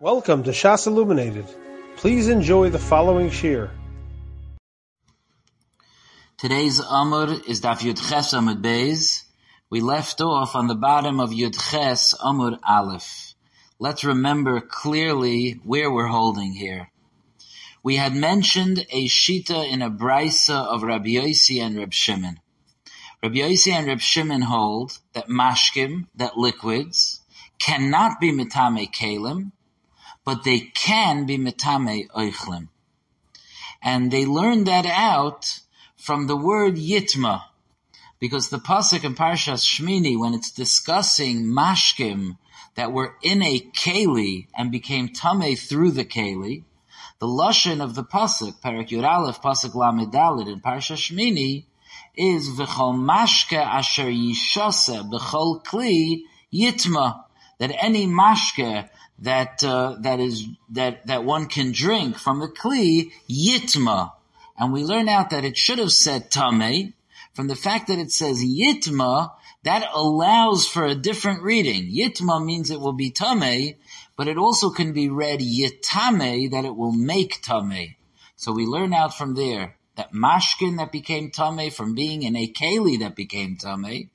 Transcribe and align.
Welcome 0.00 0.44
to 0.44 0.52
Shas 0.52 0.86
Illuminated. 0.86 1.46
Please 1.96 2.28
enjoy 2.28 2.70
the 2.70 2.78
following 2.78 3.30
shir. 3.30 3.68
Today's 6.36 6.80
Amud 6.80 7.48
is 7.48 7.60
Daf 7.62 7.80
Yud 7.80 8.08
Ches 8.08 8.32
Amud 8.32 8.62
Beis. 8.62 9.24
We 9.70 9.80
left 9.80 10.20
off 10.20 10.54
on 10.54 10.68
the 10.68 10.76
bottom 10.76 11.18
of 11.18 11.30
Yud 11.30 11.58
Ches 11.72 12.14
Amud 12.14 12.60
Aleph. 12.62 13.34
Let's 13.80 14.04
remember 14.04 14.60
clearly 14.60 15.58
where 15.64 15.90
we're 15.90 16.06
holding 16.06 16.52
here. 16.52 16.92
We 17.82 17.96
had 17.96 18.14
mentioned 18.14 18.86
a 18.90 19.08
shita 19.08 19.68
in 19.68 19.82
a 19.82 19.90
brisa 19.90 20.64
of 20.64 20.84
Rabbi 20.84 21.08
Yossi 21.08 21.60
and 21.60 21.76
Reb 21.76 21.92
Shimon. 21.92 22.38
Rabbi 23.20 23.38
Yossi 23.38 23.72
and 23.72 23.88
Reb 23.88 23.98
Shimon 23.98 24.42
hold 24.42 25.00
that 25.14 25.26
mashkim, 25.26 26.06
that 26.14 26.38
liquids, 26.38 27.20
cannot 27.58 28.20
be 28.20 28.30
mitame 28.30 28.88
kalim, 28.92 29.50
but 30.28 30.44
they 30.44 30.60
can 30.60 31.24
be 31.24 31.38
metame 31.38 32.06
oichlim. 32.10 32.68
And 33.82 34.10
they 34.10 34.26
learned 34.26 34.66
that 34.66 34.84
out 34.84 35.60
from 35.96 36.26
the 36.26 36.36
word 36.36 36.74
yitma, 36.74 37.44
because 38.20 38.50
the 38.50 38.58
pasuk 38.58 39.04
in 39.04 39.14
Parshas 39.14 39.64
Shmini, 39.64 40.18
when 40.18 40.34
it's 40.34 40.50
discussing 40.50 41.44
mashkim 41.46 42.36
that 42.74 42.92
were 42.92 43.14
in 43.22 43.40
a 43.40 43.58
keli 43.74 44.48
and 44.54 44.70
became 44.70 45.08
tame 45.08 45.56
through 45.56 45.92
the 45.92 46.04
keli, 46.04 46.64
the 47.20 47.26
lashon 47.26 47.82
of 47.82 47.94
the 47.94 48.04
pasuk, 48.04 48.60
Parak 48.60 48.88
Yud 48.88 49.08
Aleph, 49.08 49.40
pasuk 49.40 49.74
Lamed 49.74 50.14
in 50.48 50.60
Parshas 50.60 51.10
Shmini, 51.10 51.64
is 52.14 52.50
v'chol 52.50 52.94
mashke 52.98 53.56
asher 53.56 54.10
yishase 54.10 55.10
b'chol 55.10 55.64
kli 55.64 56.24
yitma, 56.52 57.24
that 57.58 57.74
any 57.82 58.06
mashke 58.06 58.90
that 59.20 59.64
uh, 59.64 59.96
that 60.00 60.20
is 60.20 60.46
that 60.70 61.06
that 61.06 61.24
one 61.24 61.46
can 61.46 61.72
drink 61.72 62.16
from 62.18 62.40
the 62.40 62.48
kli 62.48 63.10
yitma, 63.28 64.12
and 64.56 64.72
we 64.72 64.84
learn 64.84 65.08
out 65.08 65.30
that 65.30 65.44
it 65.44 65.56
should 65.56 65.78
have 65.78 65.92
said 65.92 66.30
tame 66.30 66.94
from 67.34 67.48
the 67.48 67.56
fact 67.56 67.88
that 67.88 67.98
it 67.98 68.12
says 68.12 68.42
yitma. 68.42 69.32
That 69.64 69.90
allows 69.92 70.66
for 70.66 70.86
a 70.86 70.94
different 70.94 71.42
reading. 71.42 71.92
Yitma 71.92 72.42
means 72.42 72.70
it 72.70 72.80
will 72.80 72.92
be 72.92 73.10
tame, 73.10 73.74
but 74.16 74.28
it 74.28 74.38
also 74.38 74.70
can 74.70 74.92
be 74.92 75.08
read 75.08 75.40
yitame 75.40 76.52
that 76.52 76.64
it 76.64 76.76
will 76.76 76.92
make 76.92 77.42
tame. 77.42 77.96
So 78.36 78.52
we 78.52 78.66
learn 78.66 78.94
out 78.94 79.14
from 79.14 79.34
there 79.34 79.76
that 79.96 80.12
mashkin 80.12 80.78
that 80.78 80.92
became 80.92 81.32
tame 81.32 81.72
from 81.72 81.96
being 81.96 82.22
in 82.22 82.36
a 82.36 82.46
keli 82.46 83.00
that 83.00 83.16
became 83.16 83.56
tame 83.56 84.10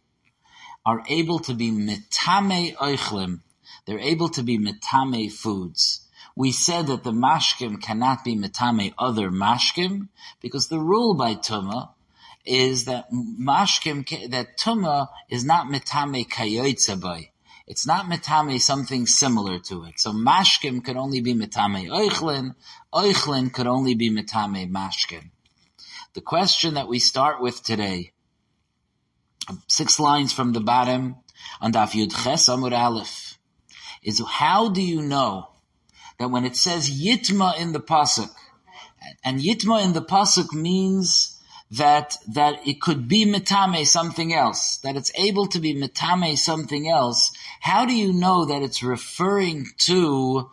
are 0.86 1.04
able 1.08 1.40
to 1.40 1.54
be 1.54 1.72
mitame 1.72 2.74
oichlim 2.78 3.42
they're 3.86 4.00
able 4.00 4.30
to 4.30 4.44
be 4.44 4.58
metame 4.58 5.32
foods. 5.32 6.08
We 6.36 6.52
said 6.52 6.88
that 6.88 7.04
the 7.04 7.12
mashkim 7.12 7.82
cannot 7.82 8.24
be 8.24 8.36
metame 8.36 8.94
other 8.98 9.30
mashkim 9.30 10.08
because 10.42 10.68
the 10.68 10.80
rule 10.80 11.14
by 11.14 11.36
tuma 11.36 11.90
is 12.46 12.86
that 12.86 13.12
mashkim 13.12 14.30
that 14.32 14.58
tuma 14.58 15.10
is 15.30 15.46
not 15.46 15.68
metame 15.68 16.28
kayotzabai. 16.28 17.30
It's 17.68 17.86
not 17.86 18.06
metame 18.06 18.60
something 18.60 19.06
similar 19.06 19.60
to 19.60 19.86
it. 19.86 20.00
So 20.00 20.12
mashkim 20.12 20.84
could 20.84 20.98
only 20.98 21.22
be 21.22 21.34
metame 21.34 21.88
oichlin. 21.90 22.56
Oichlin 22.94 23.54
could 23.54 23.68
only 23.68 23.96
be 23.96 24.10
metame 24.10 24.70
mashkim. 24.72 25.30
The 26.14 26.22
question 26.22 26.76
that 26.76 26.88
we 26.88 27.00
start 27.00 27.42
with 27.42 27.64
today, 27.64 28.12
six 29.68 30.00
lines 30.00 30.34
from 30.34 30.54
the 30.54 30.62
bottom 30.62 31.18
on 31.62 31.74
Daf 31.74 31.92
Yud 31.92 32.12
Ches 32.24 32.50
Amud 32.50 32.78
Aleph 32.78 33.33
is 34.04 34.22
how 34.28 34.70
do 34.70 34.82
you 34.82 35.02
know 35.02 35.50
that 36.20 36.30
when 36.30 36.46
it 36.46 36.56
says 36.56 36.90
yitma 36.90 37.58
in 37.60 37.74
the 37.74 37.80
pasuk, 37.80 38.30
and 39.24 39.40
yitma 39.40 39.84
in 39.84 39.94
the 39.94 40.02
pasuk 40.02 40.54
means 40.54 41.40
that 41.72 42.18
that 42.28 42.68
it 42.68 42.80
could 42.80 43.08
be 43.08 43.26
metame 43.26 43.86
something 43.86 44.34
else, 44.34 44.78
that 44.84 44.96
it's 44.96 45.12
able 45.16 45.48
to 45.48 45.60
be 45.60 45.74
metame 45.74 46.38
something 46.38 46.88
else. 46.88 47.32
How 47.62 47.86
do 47.86 47.96
you 47.96 48.14
know 48.14 48.46
that 48.46 48.62
it's 48.62 48.84
referring 48.84 49.68
to 49.80 50.52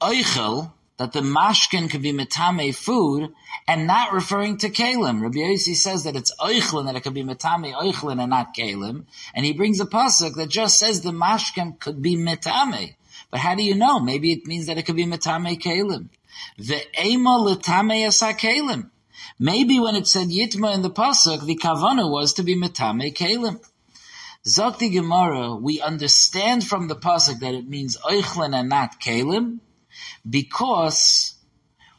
oichel, 0.00 0.72
that 0.96 1.12
the 1.12 1.20
mashkin 1.20 1.90
could 1.90 2.02
be 2.02 2.12
metame 2.12 2.74
food, 2.74 3.30
and 3.66 3.86
not 3.86 4.12
referring 4.12 4.56
to 4.58 4.70
kalim. 4.70 5.22
Rabbi 5.22 5.38
Yossi 5.38 5.74
says 5.74 6.04
that 6.04 6.14
it's 6.14 6.34
oichlin, 6.36 6.86
that 6.86 6.96
it 6.96 7.00
could 7.00 7.14
be 7.14 7.24
metame 7.24 7.74
oichlin 7.74 8.20
and 8.20 8.30
not 8.30 8.54
kalim. 8.54 9.04
And 9.34 9.44
he 9.44 9.52
brings 9.52 9.80
a 9.80 9.86
pasuk 9.86 10.36
that 10.36 10.48
just 10.48 10.78
says 10.78 11.00
the 11.00 11.10
mashkin 11.10 11.80
could 11.80 12.00
be 12.00 12.16
metame. 12.16 12.94
But 13.30 13.40
how 13.40 13.56
do 13.56 13.64
you 13.64 13.74
know? 13.74 13.98
Maybe 13.98 14.32
it 14.32 14.46
means 14.46 14.66
that 14.66 14.78
it 14.78 14.84
could 14.84 14.96
be 14.96 15.06
metame 15.06 15.60
kalim. 15.60 16.10
The 16.58 16.80
ema 17.04 17.38
letame 17.38 18.06
kalim. 18.38 18.90
Maybe 19.38 19.80
when 19.80 19.96
it 19.96 20.06
said 20.06 20.28
yitma 20.28 20.74
in 20.74 20.82
the 20.82 20.90
pasuk, 20.90 21.44
the 21.44 21.56
kavana 21.56 22.08
was 22.08 22.34
to 22.34 22.44
be 22.44 22.54
metame 22.54 23.12
kalim. 23.12 23.60
Zakti 24.46 24.92
Gemara, 24.92 25.56
we 25.56 25.80
understand 25.80 26.64
from 26.64 26.86
the 26.86 26.94
pasuk 26.94 27.40
that 27.40 27.54
it 27.54 27.68
means 27.68 27.96
oichlin 27.96 28.54
and 28.54 28.68
not 28.68 29.00
kalim, 29.00 29.58
because 30.28 31.34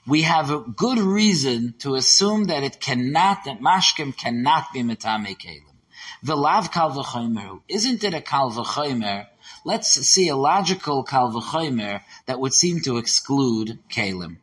we 0.08 0.22
have 0.22 0.52
a 0.52 0.60
good 0.60 1.00
reason 1.00 1.74
to 1.80 1.96
assume 1.96 2.46
that 2.46 2.64
it 2.64 2.80
cannot, 2.80 3.46
that 3.46 3.60
mashkim 3.60 4.16
cannot 4.16 4.72
be 4.74 4.84
metame 4.84 5.36
kelim. 5.38 5.62
V'lav 6.24 6.72
kal 6.72 6.92
v'chomer. 6.92 7.62
Isn't 7.68 8.04
it 8.04 8.14
a 8.14 8.22
kal? 8.22 8.50
Let's 9.64 9.90
see 9.90 10.28
a 10.30 10.36
logical 10.36 11.04
kal 11.04 11.32
that 12.28 12.40
would 12.40 12.54
seem 12.54 12.82
to 12.82 12.98
exclude 12.98 13.80
kelim. 13.90 14.38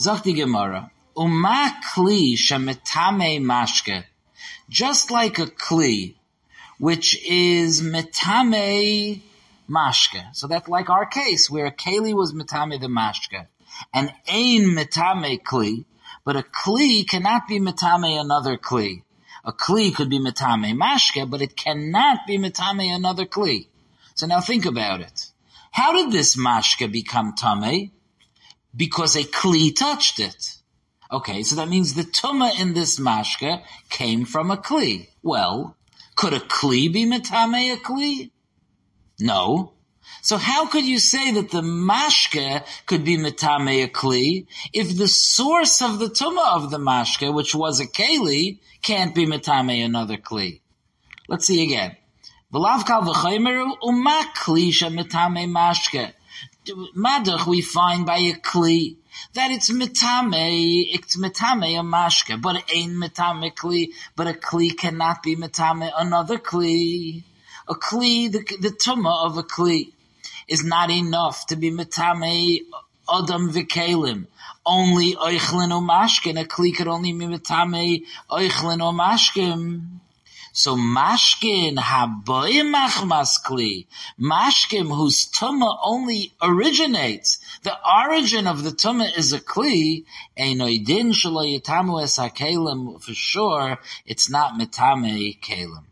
Zachti 0.00 0.34
Gemara. 0.34 0.90
Uma 1.16 1.76
kli 1.94 2.34
shemetame 2.34 3.40
mashke. 3.40 4.04
Just 4.68 5.10
like 5.10 5.38
a 5.38 5.46
kli, 5.46 6.14
which 6.78 7.22
is 7.24 7.82
metame 7.82 9.20
mashke. 9.70 10.34
So 10.34 10.46
that's 10.46 10.68
like 10.68 10.90
our 10.90 11.06
case, 11.06 11.48
where 11.48 11.66
a 11.66 11.72
keli 11.72 12.12
was 12.12 12.34
metame 12.34 12.80
the 12.80 12.88
mashke 12.88 13.46
and 13.94 14.12
ain 14.26 14.64
metame 14.76 15.42
kli, 15.42 15.84
but 16.24 16.36
a 16.36 16.42
kli 16.42 17.08
cannot 17.08 17.48
be 17.48 17.60
metame 17.60 18.20
another 18.20 18.56
kli. 18.56 19.02
A 19.44 19.52
kli 19.52 19.94
could 19.94 20.10
be 20.10 20.18
metame 20.18 20.74
mashke, 20.74 21.28
but 21.28 21.40
it 21.40 21.56
cannot 21.56 22.26
be 22.26 22.38
metame 22.38 22.94
another 22.94 23.24
kli. 23.24 23.68
So 24.14 24.26
now 24.26 24.40
think 24.40 24.66
about 24.66 25.00
it. 25.00 25.26
How 25.70 25.92
did 25.92 26.12
this 26.12 26.36
mashke 26.36 26.90
become 26.90 27.34
tame? 27.34 27.92
Because 28.76 29.16
a 29.16 29.22
kli 29.22 29.74
touched 29.74 30.20
it. 30.20 30.56
Okay, 31.12 31.42
so 31.42 31.56
that 31.56 31.68
means 31.68 31.94
the 31.94 32.02
tuma 32.02 32.60
in 32.60 32.74
this 32.74 32.98
mashke 32.98 33.62
came 33.88 34.24
from 34.24 34.50
a 34.50 34.56
kli. 34.56 35.08
Well, 35.22 35.76
could 36.16 36.34
a 36.34 36.40
kli 36.40 36.92
be 36.92 37.04
metame 37.06 37.72
a 37.72 37.76
kli? 37.76 38.30
No. 39.20 39.72
So 40.22 40.36
how 40.36 40.66
could 40.66 40.84
you 40.84 40.98
say 40.98 41.32
that 41.32 41.50
the 41.50 41.62
mashke 41.62 42.64
could 42.86 43.04
be 43.04 43.16
metame 43.16 43.84
a 43.84 43.88
kli 43.88 44.46
if 44.72 44.96
the 44.96 45.08
source 45.08 45.80
of 45.80 45.98
the 45.98 46.08
tuma 46.08 46.54
of 46.56 46.70
the 46.70 46.78
mashke, 46.78 47.32
which 47.32 47.54
was 47.54 47.80
a 47.80 47.86
keli, 47.86 48.58
can't 48.82 49.14
be 49.14 49.26
metame 49.26 49.84
another 49.84 50.16
kli? 50.16 50.60
Let's 51.28 51.46
see 51.46 51.62
again. 51.62 51.96
V'lav 52.52 52.86
kal 52.86 53.02
v'chaymeru 53.02 53.76
uma 53.82 54.24
kli 54.36 54.72
metame 54.90 55.48
mashke. 55.48 56.12
Madach 56.96 57.46
we 57.46 57.62
find 57.62 58.04
by 58.04 58.18
a 58.18 58.34
kli 58.34 58.96
that 59.34 59.50
it's 59.50 59.70
metame, 59.70 60.86
it's 60.92 61.16
metame 61.16 61.78
a 61.78 61.82
mashke, 61.82 62.40
but 62.40 62.56
it 62.56 62.64
ain't 62.74 62.92
metame 62.92 63.54
kli, 63.54 63.88
but 64.16 64.26
a 64.26 64.32
kli 64.32 64.76
cannot 64.76 65.22
be 65.22 65.36
metame 65.36 65.90
another 65.96 66.38
kli. 66.38 67.22
A 67.70 67.74
kli, 67.74 68.32
the, 68.32 68.40
the 68.60 68.74
of 69.24 69.38
a 69.38 69.44
kli 69.44 69.92
is 70.48 70.64
not 70.64 70.90
enough 70.90 71.46
to 71.46 71.54
be 71.54 71.70
metame 71.70 72.62
adam 73.08 73.52
v'kelim. 73.52 74.26
Only 74.66 75.14
oichlin 75.14 75.70
or 75.70 75.80
mashkin. 75.80 76.40
A 76.40 76.44
kli 76.44 76.74
could 76.74 76.88
only 76.88 77.12
be 77.12 77.26
metame 77.26 78.02
oichlin 78.28 78.84
or 78.84 78.92
mashkin. 78.92 80.00
So 80.52 80.74
mashkin 80.74 81.76
haboy 81.76 82.54
machmas 82.74 83.40
kli. 83.40 83.86
Mashkim 84.20 84.88
whose 84.88 85.26
tumah 85.26 85.78
only 85.84 86.32
originates. 86.42 87.38
The 87.62 87.76
origin 87.88 88.48
of 88.48 88.64
the 88.64 88.70
tumah 88.70 89.16
is 89.16 89.32
a 89.32 89.38
kli. 89.38 90.04
Einoidin 90.36 91.12
shalo 91.12 91.46
yitamu 91.46 92.02
es 92.02 92.18
hakelim. 92.18 93.00
For 93.00 93.14
sure, 93.14 93.78
it's 94.06 94.28
not 94.28 94.54
metame 94.54 95.38
kelim. 95.40 95.84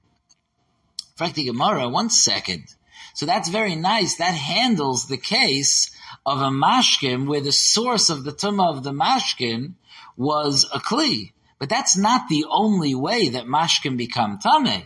Frankly, 1.18 1.42
Gemara, 1.42 1.88
one 1.88 2.10
second. 2.10 2.72
So 3.12 3.26
that's 3.26 3.48
very 3.48 3.74
nice. 3.74 4.18
That 4.18 4.34
handles 4.34 5.08
the 5.08 5.16
case 5.16 5.90
of 6.24 6.40
a 6.40 6.44
mashkin 6.44 7.26
where 7.26 7.40
the 7.40 7.50
source 7.50 8.08
of 8.08 8.22
the 8.22 8.30
tumah 8.30 8.76
of 8.76 8.84
the 8.84 8.92
mashkin 8.92 9.74
was 10.16 10.64
a 10.72 10.78
kli. 10.78 11.32
But 11.58 11.70
that's 11.70 11.96
not 11.96 12.28
the 12.28 12.44
only 12.48 12.94
way 12.94 13.30
that 13.30 13.46
mashkin 13.46 13.96
become 13.96 14.38
tame. 14.38 14.84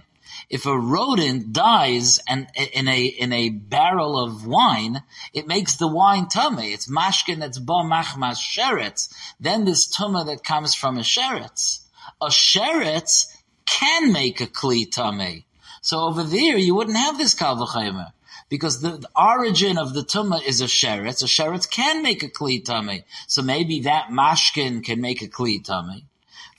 if 0.48 0.64
a 0.64 0.78
rodent 0.78 1.52
dies 1.52 2.18
and 2.26 2.46
in 2.72 2.88
a 2.88 3.04
in 3.04 3.34
a 3.34 3.50
barrel 3.50 4.18
of 4.18 4.46
wine, 4.46 5.02
it 5.34 5.46
makes 5.46 5.76
the 5.76 5.86
wine 5.86 6.28
tummy. 6.28 6.72
It's 6.72 6.90
mashkin 6.90 7.40
that's 7.40 7.58
ba 7.58 7.84
machmas 7.84 8.38
sheretz. 8.40 9.12
Then 9.38 9.66
this 9.66 9.94
tumma 9.94 10.24
that 10.24 10.44
comes 10.44 10.74
from 10.74 10.96
a 10.96 11.02
sheretz. 11.02 11.80
A 12.22 12.28
sheretz 12.28 13.26
can 13.66 14.12
make 14.12 14.40
a 14.40 14.46
kli 14.46 14.90
tummy. 14.90 15.46
So 15.82 16.00
over 16.00 16.22
there, 16.22 16.56
you 16.56 16.76
wouldn't 16.76 16.96
have 16.96 17.18
this 17.18 17.34
kalvachemer. 17.34 18.12
Because 18.48 18.80
the, 18.80 18.98
the, 18.98 19.08
origin 19.16 19.78
of 19.78 19.94
the 19.94 20.02
tumma 20.02 20.40
is 20.46 20.60
a 20.60 20.66
sheretz. 20.66 21.22
A 21.22 21.26
sheretz 21.26 21.68
can 21.68 22.02
make 22.02 22.22
a 22.22 22.28
kli 22.28 22.64
tummy. 22.64 23.04
So 23.26 23.42
maybe 23.42 23.80
that 23.80 24.08
mashkin 24.10 24.84
can 24.84 25.00
make 25.00 25.22
a 25.22 25.28
kli 25.28 25.64
tummy. 25.64 26.04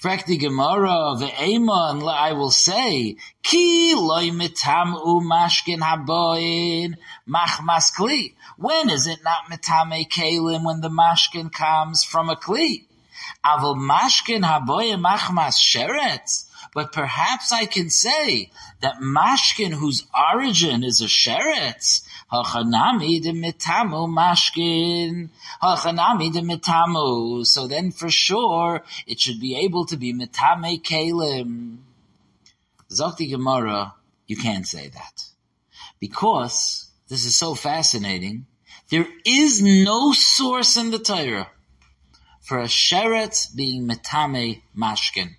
Frekti 0.02 0.38
Gemara 0.38 1.16
ve'ema, 1.16 1.92
and 1.92 2.04
I 2.04 2.34
will 2.34 2.52
say, 2.52 3.16
ki 3.44 3.96
loy 3.96 4.30
mitam 4.32 4.94
u 4.94 5.22
mashkin 5.26 5.80
haboin 5.80 6.96
machmas 7.26 7.94
kli. 7.94 8.34
When 8.58 8.90
is 8.90 9.08
it 9.08 9.20
not 9.24 9.46
mitame 9.50 10.10
kalim 10.10 10.66
when 10.66 10.82
the 10.82 10.90
mashkin 10.90 11.50
comes 11.50 12.04
from 12.04 12.30
a 12.30 12.36
kli? 12.36 12.88
Avol 13.46 13.78
mashkin 13.78 14.44
haboin 14.44 15.02
machmas 15.02 15.58
sheretz. 15.58 16.50
But 16.74 16.92
perhaps 16.92 17.52
I 17.52 17.66
can 17.66 17.90
say 17.92 18.50
that 18.82 18.96
mashkin 18.96 19.74
whose 19.74 20.06
origin 20.34 20.84
is 20.84 21.02
a 21.02 21.06
sheretz, 21.06 22.02
hachanami 22.32 23.22
de 23.22 23.32
mitamu 23.32 24.10
mashkin, 24.10 25.30
hachanami 25.62 26.34
de 26.34 26.42
mitamu. 26.42 27.46
So 27.46 27.68
then 27.68 27.92
for 27.92 28.10
sure 28.10 28.84
it 29.06 29.20
should 29.20 29.40
be 29.40 29.56
able 29.56 29.86
to 29.86 29.98
be 29.98 30.14
mitame 30.14 30.82
kalim. 30.82 31.78
Zokti 32.92 33.30
Gemara, 33.30 33.94
you 34.26 34.36
can't 34.36 34.68
say 34.68 34.90
that. 34.90 35.26
Because 36.00 36.90
this 37.08 37.26
is 37.26 37.38
so 37.38 37.54
fascinating. 37.54 38.48
There 38.90 39.08
is 39.26 39.62
no 39.62 40.12
source 40.12 40.76
in 40.76 40.90
the 40.90 41.00
Torah 41.00 41.50
for 42.42 42.60
a 42.60 42.66
sheretz 42.66 43.56
being 43.56 43.88
metame 43.88 44.62
mashkin. 44.76 45.36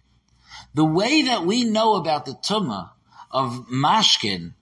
The 0.74 0.84
way 0.84 1.22
that 1.22 1.46
we 1.46 1.62
know 1.62 1.94
about 1.94 2.24
the 2.24 2.32
tumah 2.34 2.90
of 3.30 3.68
mashkin 3.68 4.54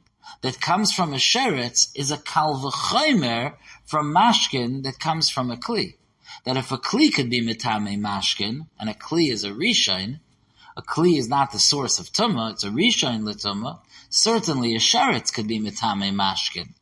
that 0.43 0.61
comes 0.61 0.93
from 0.93 1.15
a 1.15 1.17
sheretz 1.17 1.91
is 1.95 2.11
a 2.11 2.19
kalvachomer 2.19 3.55
from 3.87 4.15
mashkin 4.15 4.83
that 4.83 4.99
comes 4.99 5.31
from 5.31 5.51
a 5.51 5.57
kli. 5.57 5.97
That 6.45 6.59
if 6.59 6.71
a 6.71 6.77
kli 6.77 7.15
could 7.15 7.31
be 7.31 7.41
mitame 7.41 7.99
mashkin, 7.99 8.67
and 8.79 8.91
a 8.91 8.95
kli 8.95 9.31
is 9.31 9.45
a 9.45 9.53
rishain, 9.53 10.21
a 10.77 10.83
kli 10.83 11.17
is 11.17 11.31
not 11.31 11.51
the 11.51 11.59
source 11.59 11.99
of 11.99 12.13
tumah, 12.13 12.53
it's 12.53 12.65
a 12.65 12.69
rishain 12.69 13.25
l'tumah, 13.25 13.81
certainly 14.11 14.75
a 14.75 14.81
sheretz 14.81 15.33
could 15.33 15.47
be 15.47 15.61
mitame 15.61 16.13
mashkin. 16.13 16.75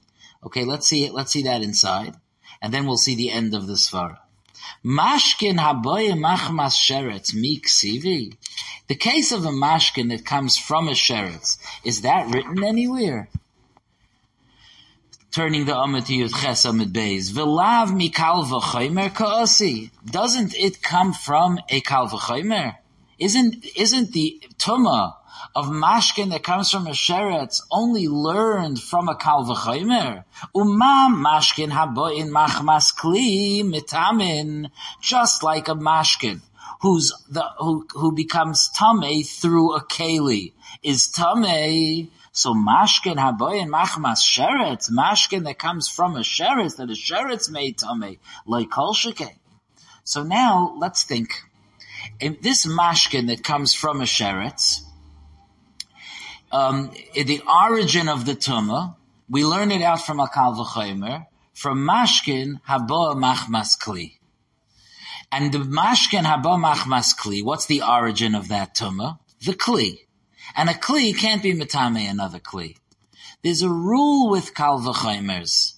Okay, 0.44 0.64
let's 0.64 0.88
see 0.88 1.08
let's 1.08 1.30
see 1.30 1.42
that 1.42 1.62
inside, 1.62 2.16
and 2.60 2.74
then 2.74 2.84
we'll 2.84 2.96
see 2.96 3.14
the 3.14 3.30
end 3.30 3.54
of 3.54 3.68
the 3.68 3.74
svara. 3.74 4.18
Mashkin 4.84 5.58
haboye 5.58 6.12
machmas 6.12 6.74
sheretz 6.76 7.34
miksivi. 7.34 8.34
The 8.88 8.94
case 8.94 9.32
of 9.32 9.44
a 9.44 9.50
mashkin 9.50 10.08
that 10.10 10.24
comes 10.24 10.58
from 10.58 10.88
a 10.88 10.92
sheretz, 10.92 11.58
is 11.84 12.02
that 12.02 12.34
written 12.34 12.64
anywhere? 12.64 13.28
Turning 15.30 15.64
the 15.64 15.76
Amid 15.76 16.06
to 16.06 16.12
Yud 16.12 16.34
Ches 16.42 16.64
Amid 16.64 16.92
Beis. 16.92 17.30
V'lav 17.30 17.94
mi 17.94 18.10
kalva 18.10 18.60
chaymer 18.60 19.14
ka'asi. 19.14 19.90
Doesn't 20.04 20.56
it 20.56 20.82
come 20.82 21.12
from 21.12 21.60
a 21.68 21.80
kalva 21.80 22.18
chaymer? 22.18 22.76
Isn't, 23.18 23.64
isn't 23.76 24.12
the 24.12 24.42
tumah 24.58 25.14
of 25.54 25.66
mashkin 25.66 26.30
that 26.30 26.42
comes 26.42 26.70
from 26.70 26.86
a 26.86 26.90
sheretz 26.90 27.62
only 27.70 28.08
learned 28.08 28.80
from 28.80 29.08
a 29.08 29.14
kalvachomer. 29.14 30.24
Uma 30.54 31.08
mashkin 31.10 31.70
haboin 31.70 32.30
machmas 32.30 32.94
kli 32.94 33.62
mitamin, 33.62 34.70
just 35.00 35.42
like 35.42 35.68
a 35.68 35.74
mashkin 35.74 36.40
who's 36.80 37.12
the 37.28 37.44
who 37.58 37.86
who 37.92 38.12
becomes 38.12 38.70
tame 38.70 39.22
through 39.22 39.74
a 39.74 39.84
keli 39.84 40.52
is 40.82 41.08
tame. 41.08 42.10
So 42.32 42.54
mashkin 42.54 43.16
haboyin 43.16 43.68
machmas 43.68 44.22
sheretz, 44.22 44.90
mashkin 44.90 45.44
that 45.44 45.58
comes 45.58 45.88
from 45.88 46.16
a 46.16 46.20
sheretz 46.20 46.76
that 46.76 46.90
a 46.90 46.94
sheretz 46.94 47.50
made 47.50 47.78
tame 47.78 48.18
like 48.46 48.70
kol 48.70 48.94
So 50.04 50.22
now 50.22 50.74
let's 50.78 51.04
think. 51.04 51.42
If 52.18 52.40
this 52.40 52.66
mashkin 52.66 53.26
that 53.28 53.44
comes 53.44 53.74
from 53.74 54.00
a 54.00 54.04
sheretz, 54.04 54.80
um, 56.50 56.90
the 57.14 57.42
origin 57.46 58.08
of 58.08 58.26
the 58.26 58.34
tumah, 58.34 58.96
we 59.28 59.44
learn 59.44 59.70
it 59.70 59.82
out 59.82 60.04
from 60.04 60.18
a 60.18 60.26
V'chomer, 60.26 61.26
from 61.52 61.86
Mashkin 61.86 62.60
Habo 62.68 63.14
Machmas 63.14 63.78
Kli. 63.78 64.18
And 65.30 65.52
the 65.52 65.58
Mashkin 65.58 66.24
Habo 66.24 66.58
Machmas 66.58 67.16
Kli, 67.16 67.44
what's 67.44 67.66
the 67.66 67.82
origin 67.82 68.34
of 68.34 68.48
that 68.48 68.74
tumah? 68.74 69.18
The 69.44 69.52
Kli. 69.52 70.00
And 70.56 70.68
a 70.68 70.74
Kli 70.74 71.16
can't 71.16 71.42
be 71.42 71.54
Matame 71.54 72.10
another 72.10 72.40
Kli. 72.40 72.76
There's 73.42 73.62
a 73.62 73.70
rule 73.70 74.28
with 74.28 74.54
Kal 74.54 74.80
V'chomers. 74.80 75.74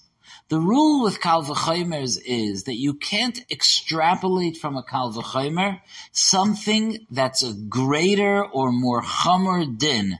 The 0.49 0.59
rule 0.59 1.03
with 1.03 1.21
Kal 1.21 1.43
V'chomers 1.43 2.19
is 2.25 2.63
that 2.63 2.75
you 2.75 2.95
can't 2.95 3.39
extrapolate 3.51 4.57
from 4.57 4.75
a 4.75 4.83
Kal 4.83 5.13
V'chomer 5.13 5.79
something 6.11 7.05
that's 7.11 7.43
a 7.43 7.53
greater 7.53 8.43
or 8.43 8.71
more 8.71 9.01
Chomer 9.01 9.77
din 9.77 10.19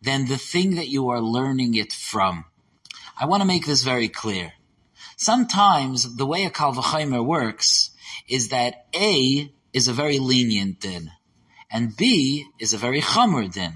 than 0.00 0.26
the 0.26 0.38
thing 0.38 0.76
that 0.76 0.88
you 0.88 1.08
are 1.08 1.20
learning 1.20 1.74
it 1.74 1.92
from. 1.92 2.44
I 3.18 3.26
want 3.26 3.40
to 3.40 3.46
make 3.46 3.66
this 3.66 3.82
very 3.82 4.08
clear. 4.08 4.52
Sometimes 5.16 6.16
the 6.16 6.26
way 6.26 6.44
a 6.44 6.50
Kalvachimer 6.50 7.24
works 7.24 7.90
is 8.28 8.50
that 8.50 8.86
A 8.94 9.52
is 9.72 9.88
a 9.88 9.92
very 9.92 10.18
lenient 10.18 10.80
din 10.80 11.10
and 11.70 11.96
B 11.96 12.46
is 12.58 12.72
a 12.72 12.78
very 12.78 13.00
chumr 13.00 13.52
din. 13.52 13.74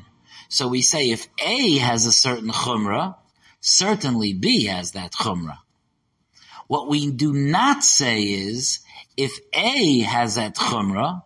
So 0.48 0.68
we 0.68 0.82
say 0.82 1.10
if 1.10 1.28
A 1.42 1.78
has 1.78 2.06
a 2.06 2.12
certain 2.12 2.50
chumrah, 2.50 3.16
certainly 3.60 4.32
B 4.32 4.66
has 4.66 4.92
that 4.92 5.12
chumrah. 5.12 5.58
What 6.66 6.88
we 6.88 7.10
do 7.10 7.32
not 7.32 7.84
say 7.84 8.22
is 8.22 8.80
if 9.16 9.38
A 9.52 10.00
has 10.00 10.36
that 10.36 10.56
chumrah, 10.56 11.22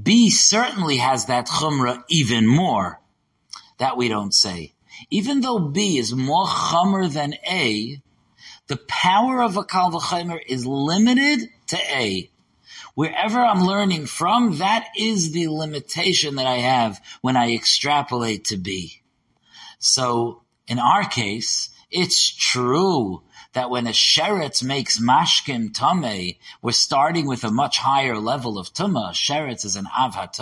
B 0.00 0.30
certainly 0.30 0.96
has 0.96 1.26
that 1.26 1.46
chumrah 1.46 2.02
even 2.08 2.46
more. 2.46 3.01
That 3.82 3.96
we 3.96 4.06
don't 4.06 4.32
say. 4.32 4.74
Even 5.10 5.40
though 5.40 5.58
B 5.58 5.98
is 5.98 6.14
more 6.14 6.46
chomer 6.46 7.12
than 7.12 7.34
A, 7.50 8.00
the 8.68 8.76
power 8.76 9.42
of 9.42 9.56
a 9.56 9.64
kal 9.64 10.00
is 10.46 10.64
limited 10.64 11.48
to 11.66 11.78
A. 11.90 12.30
Wherever 12.94 13.40
I'm 13.40 13.64
learning 13.64 14.06
from, 14.06 14.58
that 14.58 14.86
is 14.96 15.32
the 15.32 15.48
limitation 15.48 16.36
that 16.36 16.46
I 16.46 16.58
have 16.58 17.00
when 17.22 17.36
I 17.36 17.54
extrapolate 17.54 18.44
to 18.46 18.56
B. 18.56 19.02
So, 19.80 20.42
in 20.68 20.78
our 20.78 21.04
case, 21.04 21.70
it's 21.90 22.32
true 22.32 23.24
that 23.52 23.68
when 23.68 23.88
a 23.88 23.90
sheretz 23.90 24.62
makes 24.62 25.00
mashkin 25.00 25.74
tame, 25.74 26.36
we're 26.62 26.70
starting 26.70 27.26
with 27.26 27.42
a 27.42 27.50
much 27.50 27.78
higher 27.78 28.16
level 28.16 28.58
of 28.60 28.72
tumah. 28.72 29.10
Sheretz 29.10 29.64
is 29.64 29.74
an 29.74 29.86
avha 29.86 30.32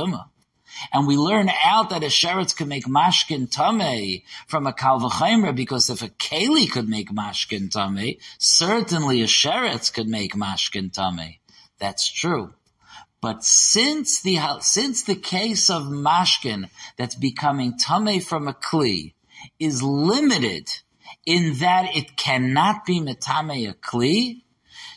and 0.93 1.07
we 1.07 1.17
learn 1.17 1.51
out 1.65 1.91
that 1.91 2.03
a 2.03 2.07
sheretz 2.07 2.57
could 2.57 2.69
make 2.69 2.87
mashkin 2.87 3.51
tame 3.51 4.23
from 4.47 4.67
a 4.67 4.73
kalvachimer 4.73 5.55
because 5.55 5.91
if 5.91 6.03
a 6.03 6.09
keli 6.09 6.71
could 6.71 6.89
make 6.89 7.11
mashkin 7.11 7.71
tame, 7.71 8.17
certainly 8.39 9.23
a 9.23 9.27
sheretz 9.27 9.93
could 9.93 10.09
make 10.09 10.35
mashkin 10.35 10.93
tame. 10.93 11.37
That's 11.79 12.11
true. 12.11 12.55
But 13.21 13.45
since 13.45 14.23
the 14.23 14.39
since 14.61 15.03
the 15.03 15.15
case 15.15 15.69
of 15.69 15.85
mashkin 15.85 16.71
that's 16.97 17.15
becoming 17.15 17.77
tame 17.77 18.21
from 18.21 18.49
a 18.49 18.55
kli 18.55 19.15
is 19.59 19.83
limited 19.83 20.71
in 21.27 21.55
that 21.59 21.97
it 21.97 22.17
cannot 22.17 22.87
be 22.87 23.01
metame 23.01 23.69
a 23.69 23.75
kli, 23.75 24.43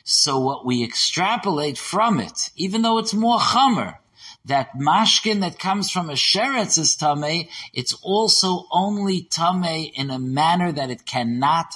so 0.04 0.40
what 0.40 0.66
we 0.66 0.84
extrapolate 0.84 1.78
from 1.78 2.20
it, 2.20 2.50
even 2.56 2.82
though 2.82 2.98
it's 2.98 3.14
more 3.14 3.40
chamer, 3.40 3.98
that 4.46 4.78
mashkin 4.78 5.40
that 5.42 5.58
comes 5.58 5.90
from 5.90 6.10
a 6.10 6.14
sheretz 6.14 6.78
is 6.78 6.96
tame, 6.96 7.48
it's 7.74 7.94
also 8.02 8.66
only 8.72 9.22
tame 9.22 9.90
in 9.96 10.10
a 10.10 10.20
manner 10.20 10.72
that 10.72 10.90
it 10.90 11.06
cannot 11.06 11.74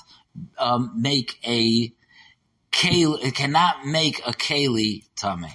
um, 0.58 0.92
make 0.96 1.40
a 1.46 1.94
keli, 2.72 3.24
it 3.24 3.36
cannot 3.36 3.86
make 3.86 4.20
a 4.28 4.32
keli 4.32 5.06
tame. 5.16 5.52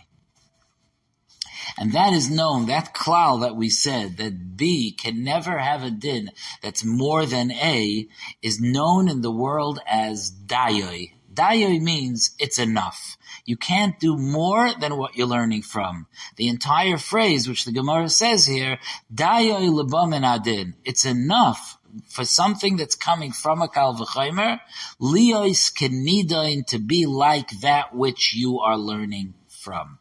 And 1.78 1.92
that 1.92 2.12
is 2.12 2.30
known, 2.30 2.66
that 2.66 2.94
klal 2.94 3.40
that 3.40 3.56
we 3.56 3.68
said, 3.68 4.16
that 4.18 4.56
B 4.56 4.92
can 4.92 5.24
never 5.24 5.58
have 5.58 5.82
a 5.82 5.90
din 5.90 6.30
that's 6.62 6.84
more 6.84 7.24
than 7.24 7.50
A, 7.50 8.08
is 8.42 8.60
known 8.60 9.08
in 9.08 9.22
the 9.22 9.30
world 9.30 9.80
as 9.86 10.30
dayoy. 10.30 11.12
Dayoy 11.32 11.80
means 11.80 12.34
it's 12.38 12.58
enough. 12.58 13.16
You 13.44 13.56
can't 13.56 13.98
do 13.98 14.16
more 14.16 14.70
than 14.78 14.96
what 14.96 15.16
you're 15.16 15.26
learning 15.26 15.62
from. 15.62 16.06
The 16.36 16.48
entire 16.48 16.98
phrase, 16.98 17.48
which 17.48 17.64
the 17.64 17.72
Gemara 17.72 18.08
says 18.08 18.46
here, 18.46 18.78
Dayoy 19.12 19.68
lebamin 19.68 20.24
adin. 20.24 20.74
It's 20.84 21.04
enough 21.04 21.78
for 22.08 22.24
something 22.24 22.76
that's 22.76 22.94
coming 22.94 23.32
from 23.32 23.62
a 23.62 23.68
kal 23.68 23.94
v'chaymer, 23.94 24.60
lios 25.00 25.72
kenidain 25.72 26.66
to 26.66 26.78
be 26.78 27.06
like 27.06 27.50
that 27.60 27.94
which 27.94 28.34
you 28.34 28.60
are 28.60 28.78
learning 28.78 29.34
from. 29.48 29.98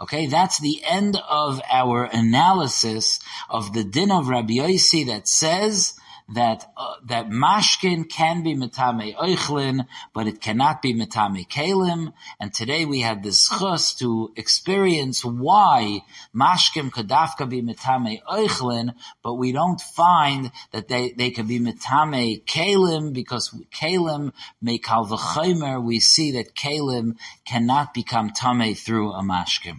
Okay, 0.00 0.26
that's 0.26 0.60
the 0.60 0.80
end 0.84 1.20
of 1.28 1.60
our 1.68 2.04
analysis 2.04 3.18
of 3.50 3.72
the 3.72 3.82
din 3.82 4.12
of 4.12 4.28
Rabbi 4.28 4.54
Yossi 4.54 5.06
that 5.06 5.26
says 5.26 5.94
that 6.34 6.70
uh, 6.76 6.94
that 7.06 7.28
mashkin 7.28 8.08
can 8.08 8.42
be 8.42 8.54
metame 8.54 9.16
oichlin, 9.16 9.86
but 10.12 10.26
it 10.26 10.40
cannot 10.40 10.82
be 10.82 10.92
metame 10.92 11.48
kalim. 11.48 12.12
And 12.38 12.52
today 12.52 12.84
we 12.84 13.00
had 13.00 13.22
this 13.22 13.48
chus 13.48 13.94
to 13.94 14.32
experience 14.36 15.24
why 15.24 16.02
mashkim 16.34 16.90
kadafka 16.90 17.48
be 17.48 17.62
metame 17.62 18.22
oichlin, 18.24 18.94
but 19.22 19.34
we 19.34 19.52
don't 19.52 19.80
find 19.80 20.52
that 20.72 20.88
they 20.88 21.12
they 21.12 21.30
can 21.30 21.46
be 21.46 21.60
metame 21.60 22.44
kalim 22.44 23.12
because 23.14 23.54
kalim 23.72 24.32
make 24.60 24.90
al 24.90 25.06
v'chaymer. 25.06 25.82
We 25.82 26.00
see 26.00 26.32
that 26.32 26.54
kalim 26.54 27.16
cannot 27.46 27.94
become 27.94 28.30
tame 28.30 28.74
through 28.74 29.12
a 29.12 29.22
mashkim. 29.22 29.78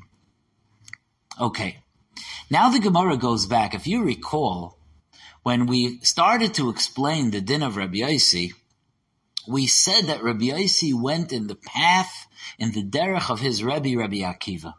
Okay. 1.40 1.78
Now 2.50 2.70
the 2.70 2.80
Gemara 2.80 3.18
goes 3.18 3.46
back. 3.46 3.76
If 3.76 3.86
you 3.86 4.04
recall, 4.04 4.79
when 5.44 5.66
we 5.66 6.00
started 6.00 6.54
to 6.56 6.70
explain 6.70 7.32
the 7.32 7.42
din 7.42 7.64
of 7.64 7.78
Rabbi 7.78 8.00
Yossi, 8.00 8.52
we 9.48 9.68
said 9.68 10.08
that 10.08 10.24
Rabbi 10.24 10.46
Yossi 10.46 10.94
went 10.94 11.32
in 11.32 11.48
the 11.48 11.56
path, 11.56 12.28
in 12.58 12.72
the 12.72 12.84
derech 12.84 13.30
of 13.30 13.40
his 13.40 13.64
Rebbe, 13.64 13.98
Rabbi 13.98 14.18
Akiva. 14.18 14.74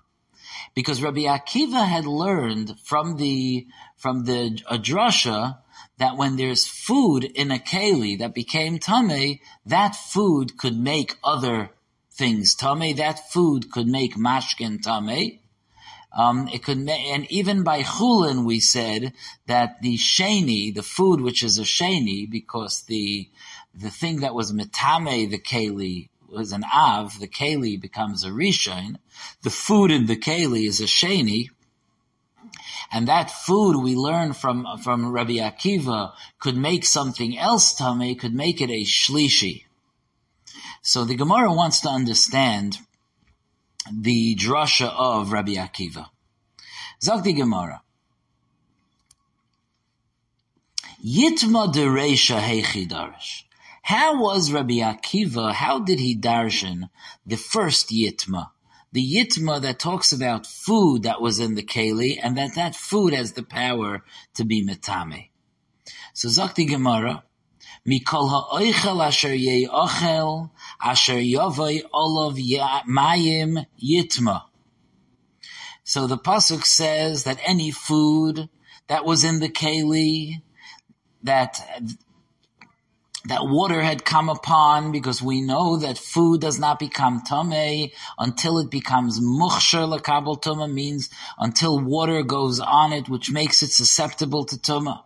Because 0.74 1.02
Rabbi 1.02 1.22
Akiva 1.22 1.86
had 1.86 2.06
learned 2.06 2.78
from 2.84 3.16
the, 3.16 3.66
from 3.96 4.24
the 4.24 4.60
Adrasha 4.70 5.58
that 5.98 6.16
when 6.16 6.36
there's 6.36 6.66
food 6.66 7.24
in 7.24 7.50
a 7.50 7.58
keli 7.58 8.18
that 8.18 8.34
became 8.34 8.78
tame, 8.78 9.38
that 9.66 9.96
food 9.96 10.56
could 10.56 10.76
make 10.76 11.16
other 11.24 11.70
things 12.12 12.54
tame, 12.54 12.96
that 12.96 13.32
food 13.32 13.72
could 13.72 13.86
make 13.86 14.14
mashkin 14.14 14.80
tame, 14.80 15.39
um, 16.12 16.48
it 16.48 16.64
could, 16.64 16.88
and 16.88 17.30
even 17.30 17.62
by 17.62 17.82
chulin, 17.82 18.44
we 18.44 18.58
said 18.58 19.12
that 19.46 19.80
the 19.80 19.96
sheni, 19.96 20.74
the 20.74 20.82
food 20.82 21.20
which 21.20 21.42
is 21.42 21.58
a 21.58 21.62
sheni, 21.62 22.28
because 22.28 22.82
the 22.82 23.28
the 23.74 23.90
thing 23.90 24.20
that 24.20 24.34
was 24.34 24.52
metame 24.52 25.30
the 25.30 25.38
keli 25.38 26.08
was 26.28 26.52
an 26.52 26.64
av, 26.64 27.18
the 27.20 27.28
keli 27.28 27.80
becomes 27.80 28.24
a 28.24 28.30
rishon. 28.30 28.96
The 29.42 29.50
food 29.50 29.92
in 29.92 30.06
the 30.06 30.16
keli 30.16 30.66
is 30.66 30.80
a 30.80 30.84
sheni, 30.84 31.50
and 32.92 33.06
that 33.06 33.30
food 33.30 33.80
we 33.80 33.94
learn 33.94 34.32
from 34.32 34.66
from 34.82 35.12
Rabbi 35.12 35.34
Akiva 35.34 36.12
could 36.40 36.56
make 36.56 36.84
something 36.84 37.38
else 37.38 37.72
tame, 37.72 38.16
could 38.16 38.34
make 38.34 38.60
it 38.60 38.70
a 38.70 38.84
shlishi. 38.84 39.64
So 40.82 41.04
the 41.04 41.14
Gemara 41.14 41.52
wants 41.52 41.80
to 41.82 41.88
understand 41.88 42.78
the 43.92 44.36
drasha 44.36 44.92
of 44.96 45.32
Rabbi 45.32 45.54
Akiva. 45.54 46.06
The 47.02 47.32
Gemara. 47.32 47.82
Yitma 51.04 51.72
dereisha 51.72 52.40
heichi 52.40 52.88
darish. 52.88 53.44
How 53.82 54.20
was 54.20 54.52
Rabbi 54.52 54.74
Akiva, 54.74 55.52
how 55.52 55.80
did 55.80 55.98
he 55.98 56.16
darshan 56.16 56.90
the 57.26 57.36
first 57.36 57.88
Yitma? 57.88 58.50
The 58.92 59.02
Yitma 59.02 59.62
that 59.62 59.78
talks 59.78 60.12
about 60.12 60.46
food 60.46 61.04
that 61.04 61.20
was 61.20 61.38
in 61.38 61.54
the 61.54 61.62
Keli 61.62 62.18
and 62.22 62.36
that 62.36 62.54
that 62.56 62.76
food 62.76 63.14
has 63.14 63.32
the 63.32 63.42
power 63.42 64.04
to 64.34 64.44
be 64.44 64.64
metame. 64.64 65.30
So 66.12 66.28
Zakti 66.28 66.68
Gemara, 66.68 67.24
Mikol 67.90 68.28
ha'oichel 68.30 69.04
asher 69.04 69.34
ye'ochel 69.34 70.50
asher 70.80 71.20
olav 71.92 72.36
mayim 72.86 73.66
yitma. 73.82 74.42
So 75.82 76.06
the 76.06 76.18
pasuk 76.18 76.64
says 76.64 77.24
that 77.24 77.40
any 77.44 77.72
food 77.72 78.48
that 78.86 79.04
was 79.04 79.24
in 79.24 79.40
the 79.40 79.48
keli, 79.48 80.42
that 81.24 81.60
that 83.24 83.42
water 83.42 83.82
had 83.82 84.04
come 84.04 84.28
upon, 84.28 84.92
because 84.92 85.20
we 85.20 85.40
know 85.40 85.76
that 85.78 85.98
food 85.98 86.40
does 86.40 86.58
not 86.58 86.78
become 86.78 87.22
tame 87.22 87.90
until 88.18 88.58
it 88.58 88.70
becomes 88.70 89.20
mukhsher 89.20 89.86
lakabel 89.98 90.40
tuma, 90.40 90.72
means 90.72 91.10
until 91.38 91.78
water 91.78 92.22
goes 92.22 92.60
on 92.60 92.92
it, 92.92 93.08
which 93.08 93.30
makes 93.32 93.62
it 93.62 93.72
susceptible 93.72 94.44
to 94.44 94.56
tuma. 94.56 95.02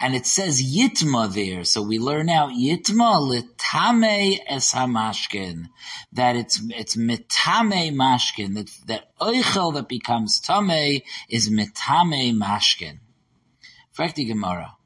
And 0.00 0.14
it 0.14 0.26
says 0.26 0.62
Yitma 0.62 1.32
there, 1.32 1.64
so 1.64 1.82
we 1.82 1.98
learn 1.98 2.28
out 2.28 2.50
Yitma 2.50 3.20
litame 3.20 4.38
es 4.46 4.74
hamashkin, 4.74 5.68
that 6.12 6.36
it's, 6.36 6.60
it's 6.70 6.96
mitame 6.96 7.92
mashkin, 7.92 8.54
that, 8.54 8.70
that 8.86 9.18
oichel 9.18 9.74
that 9.74 9.88
becomes 9.88 10.40
tame 10.40 11.02
is 11.28 11.50
mitame 11.50 12.34
mashkin. 12.34 12.98
Frekti 13.96 14.26
Gemara. 14.26 14.76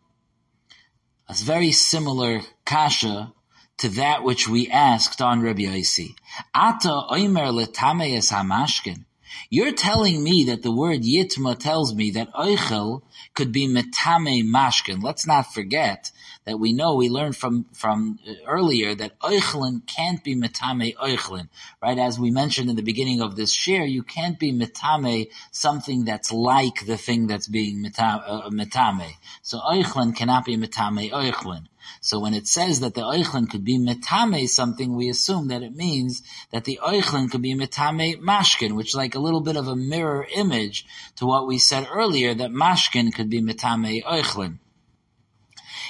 A 1.28 1.34
very 1.34 1.72
similar 1.72 2.42
kasha 2.64 3.32
to 3.78 3.88
that 3.88 4.22
which 4.22 4.48
we 4.48 4.68
asked 4.68 5.22
on 5.22 5.40
Rabbi 5.40 5.62
Yossi. 5.62 6.14
Ata 6.54 7.06
oimer 7.10 7.50
letame 7.52 8.16
es 8.16 8.30
hamashkin. 8.30 9.04
You're 9.48 9.72
telling 9.72 10.22
me 10.22 10.44
that 10.44 10.62
the 10.62 10.72
word 10.72 11.02
yitma 11.02 11.58
tells 11.58 11.94
me 11.94 12.10
that 12.12 12.32
oichel 12.34 13.02
could 13.34 13.52
be 13.52 13.66
metame 13.66 14.44
mashkin. 14.44 15.02
Let's 15.02 15.26
not 15.26 15.52
forget 15.52 16.10
that 16.44 16.58
we 16.58 16.72
know 16.72 16.94
we 16.94 17.08
learned 17.08 17.36
from 17.36 17.66
from 17.72 18.18
earlier 18.46 18.94
that 18.94 19.18
oichlin 19.20 19.86
can't 19.86 20.22
be 20.24 20.34
metame 20.34 20.94
oichlin, 20.96 21.48
right? 21.82 21.98
As 21.98 22.18
we 22.18 22.30
mentioned 22.30 22.70
in 22.70 22.76
the 22.76 22.82
beginning 22.82 23.20
of 23.20 23.36
this 23.36 23.52
share, 23.52 23.84
you 23.84 24.02
can't 24.02 24.38
be 24.38 24.52
metame 24.52 25.28
something 25.50 26.04
that's 26.04 26.32
like 26.32 26.86
the 26.86 26.96
thing 26.96 27.26
that's 27.26 27.48
being 27.48 27.84
metame. 27.84 28.22
Uh, 28.26 28.50
metame. 28.50 29.12
So 29.42 29.58
oichlin 29.58 30.14
cannot 30.16 30.44
be 30.44 30.56
metame 30.56 31.10
oichlin. 31.10 31.66
So 32.00 32.18
when 32.18 32.34
it 32.34 32.46
says 32.46 32.80
that 32.80 32.94
the 32.94 33.02
oichlin 33.02 33.48
could 33.48 33.64
be 33.64 33.78
metame 33.78 34.48
something, 34.48 34.94
we 34.94 35.08
assume 35.08 35.48
that 35.48 35.62
it 35.62 35.74
means 35.74 36.22
that 36.50 36.64
the 36.64 36.80
oichlin 36.82 37.30
could 37.30 37.42
be 37.42 37.54
metame 37.54 38.20
mashkin, 38.20 38.74
which 38.76 38.88
is 38.88 38.94
like 38.94 39.14
a 39.14 39.20
little 39.20 39.40
bit 39.40 39.56
of 39.56 39.68
a 39.68 39.76
mirror 39.76 40.26
image 40.34 40.86
to 41.16 41.26
what 41.26 41.46
we 41.46 41.58
said 41.58 41.86
earlier 41.90 42.34
that 42.34 42.50
mashkin 42.50 43.14
could 43.14 43.28
be 43.28 43.42
metame 43.42 44.02
oichlin. 44.04 44.58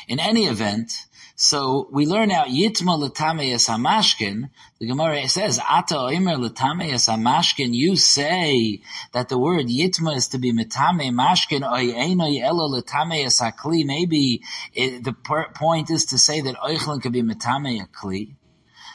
In 0.09 0.19
any 0.19 0.47
event, 0.47 1.07
so 1.43 1.89
we 1.91 2.05
learn 2.05 2.31
out 2.31 2.49
Yitma 2.49 3.01
Latame 3.01 3.55
Hamashkin. 3.55 4.51
The 4.79 4.87
Gemara 4.87 5.27
says, 5.27 5.59
Ata 5.59 5.95
Oimer 5.95 6.37
Latame 6.37 6.93
Hamashkin. 6.93 7.73
You 7.73 7.97
say 7.97 8.83
that 9.15 9.31
the 9.31 9.39
word 9.39 9.65
Yitma 9.65 10.17
is 10.17 10.29
to 10.29 10.39
be 10.39 10.53
Mitame 10.53 11.11
Mashkin 11.11 11.67
Oy 11.67 11.95
Einoi 11.95 12.43
Elo 12.43 12.69
Latame 12.69 13.25
Hakli. 13.25 13.87
Maybe 13.87 14.43
it, 14.75 15.03
the 15.03 15.15
point 15.55 15.89
is 15.89 16.05
to 16.05 16.19
say 16.19 16.43
that 16.43 16.57
Oichlin 16.57 17.01
could 17.01 17.15
be 17.15 17.23
Mitame 17.23 17.81
Akli. 17.89 18.35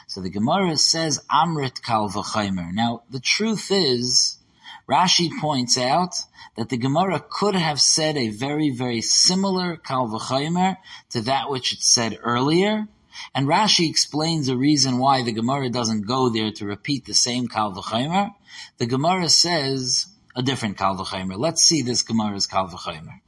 So 0.06 0.20
the 0.20 0.30
Gemara 0.30 0.76
says 0.76 1.24
Amrit 1.28 1.82
Kal 1.82 2.08
V'chaimer. 2.08 2.72
Now 2.72 3.02
the 3.10 3.18
truth 3.18 3.72
is, 3.72 4.38
Rashi 4.88 5.30
points 5.40 5.76
out 5.76 6.14
that 6.56 6.68
the 6.68 6.76
Gemara 6.76 7.24
could 7.28 7.54
have 7.54 7.80
said 7.80 8.16
a 8.16 8.30
very, 8.30 8.70
very 8.70 9.00
similar 9.00 9.76
Kal 9.76 10.08
V'chaymer 10.08 10.76
to 11.10 11.20
that 11.22 11.50
which 11.50 11.72
it 11.72 11.82
said 11.82 12.18
earlier. 12.22 12.88
And 13.34 13.46
Rashi 13.46 13.88
explains 13.88 14.46
the 14.46 14.56
reason 14.56 14.98
why 14.98 15.22
the 15.22 15.32
Gemara 15.32 15.70
doesn't 15.70 16.06
go 16.06 16.28
there 16.28 16.50
to 16.52 16.66
repeat 16.66 17.04
the 17.04 17.14
same 17.14 17.48
Kal 17.48 17.72
V'chaymer. 17.72 18.34
The 18.78 18.86
Gemara 18.86 19.28
says 19.28 20.06
a 20.34 20.42
different 20.42 20.78
Kal 20.78 20.96
V'chaymer. 20.96 21.38
Let's 21.38 21.62
see 21.62 21.82
this 21.82 22.02
Gemara's 22.02 22.46
Kal 22.46 22.68
V'chaymer. 22.68 23.20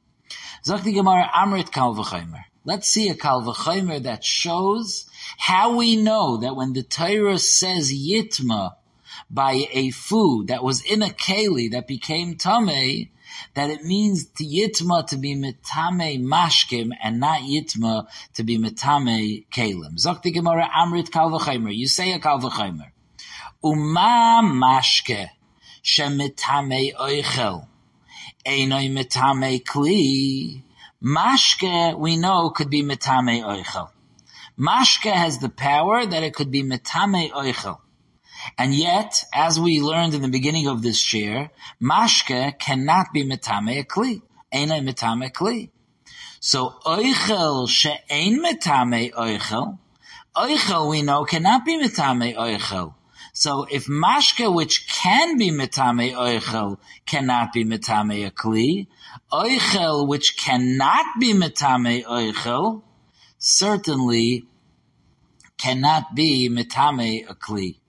Zok 0.65 0.83
the 0.83 0.93
Gemara 0.93 1.31
Amrit 1.35 1.71
Kal 1.71 1.95
V'chaymer. 1.95 2.45
Let's 2.65 2.89
see 2.89 3.09
a 3.09 3.15
Kal 3.15 3.43
V'chaymer 3.43 4.03
that 4.03 4.25
shows 4.25 5.09
how 5.39 5.77
we 5.77 5.97
know 5.97 6.39
that 6.39 6.57
when 6.57 6.73
the 6.73 6.83
Torah 6.83 7.39
says 7.39 7.93
Yitma 7.93 8.75
by 9.31 9.67
a 9.73 9.91
food 9.91 10.49
that 10.49 10.63
was 10.63 10.83
in 10.83 11.03
a 11.03 11.09
keli 11.09 11.71
that 11.71 11.87
became 11.87 12.37
Tameh, 12.37 13.09
that 13.55 13.71
it 13.71 13.85
means 13.85 14.27
to 14.27 14.45
yitma 14.45 15.07
to 15.07 15.17
be 15.17 15.35
metame 15.35 16.23
mashkim 16.23 16.91
and 17.03 17.21
not 17.21 17.41
yitma 17.41 18.07
to 18.35 18.43
be 18.43 18.59
metame 18.59 19.47
kalim. 19.51 19.97
Zokti 19.97 20.33
Gemara 20.33 20.69
Amrit 20.77 21.11
Kalvachaimer. 21.11 21.75
You 21.75 21.87
say 21.87 22.13
a 22.13 22.19
Kalvachaimer. 22.19 22.91
Uma 23.65 24.41
mashke 24.45 25.31
shemitame 25.83 26.95
oichel. 26.95 27.67
Einoi 28.47 28.91
metame 28.91 29.63
kli. 29.63 30.63
Mashke, 31.03 31.99
we 31.99 32.17
know, 32.17 32.51
could 32.51 32.71
be 32.71 32.83
metame 32.83 33.43
oichel. 33.43 33.91
Mashke 34.59 35.13
has 35.13 35.39
the 35.39 35.49
power 35.49 36.05
that 36.05 36.23
it 36.23 36.35
could 36.35 36.51
be 36.51 36.63
metame 36.63 37.31
oichel. 37.31 37.79
And 38.57 38.75
yet, 38.75 39.25
as 39.35 39.61
we 39.61 39.81
learned 39.81 40.15
in 40.15 40.23
the 40.23 40.29
beginning 40.29 40.69
of 40.69 40.83
this 40.83 40.99
share, 40.99 41.51
mashke 41.83 42.59
cannot 42.59 43.13
be 43.13 43.25
metame 43.25 43.85
kli. 43.87 44.23
Ena. 44.51 44.81
So 46.41 46.75
oichel 46.87 47.69
she'ein 47.69 48.43
metame 48.43 49.13
oichel, 49.13 49.79
oichel 50.37 50.89
we 50.91 51.03
know 51.03 51.25
cannot 51.25 51.65
be 51.65 51.79
metame 51.79 52.35
oichel. 52.37 52.95
So 53.33 53.67
if 53.71 53.87
mashke 53.87 54.53
which 54.53 54.89
can 54.89 55.37
be 55.37 55.51
metame 55.51 56.15
oichel 56.15 56.79
cannot 57.07 57.53
be 57.53 57.65
metame 57.65 58.27
a 58.27 58.31
kli, 58.31 58.87
oichel 59.33 60.09
which 60.09 60.37
cannot 60.37 61.05
be 61.21 61.35
metame 61.35 62.05
oichel 62.05 62.83
certainly 63.39 64.47
cannot 65.59 66.15
be 66.15 66.49
metame 66.49 67.29
a 67.29 67.35
kli. 67.35 67.81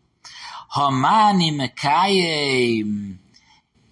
Hamani 0.75 1.51
mekayim 1.51 3.17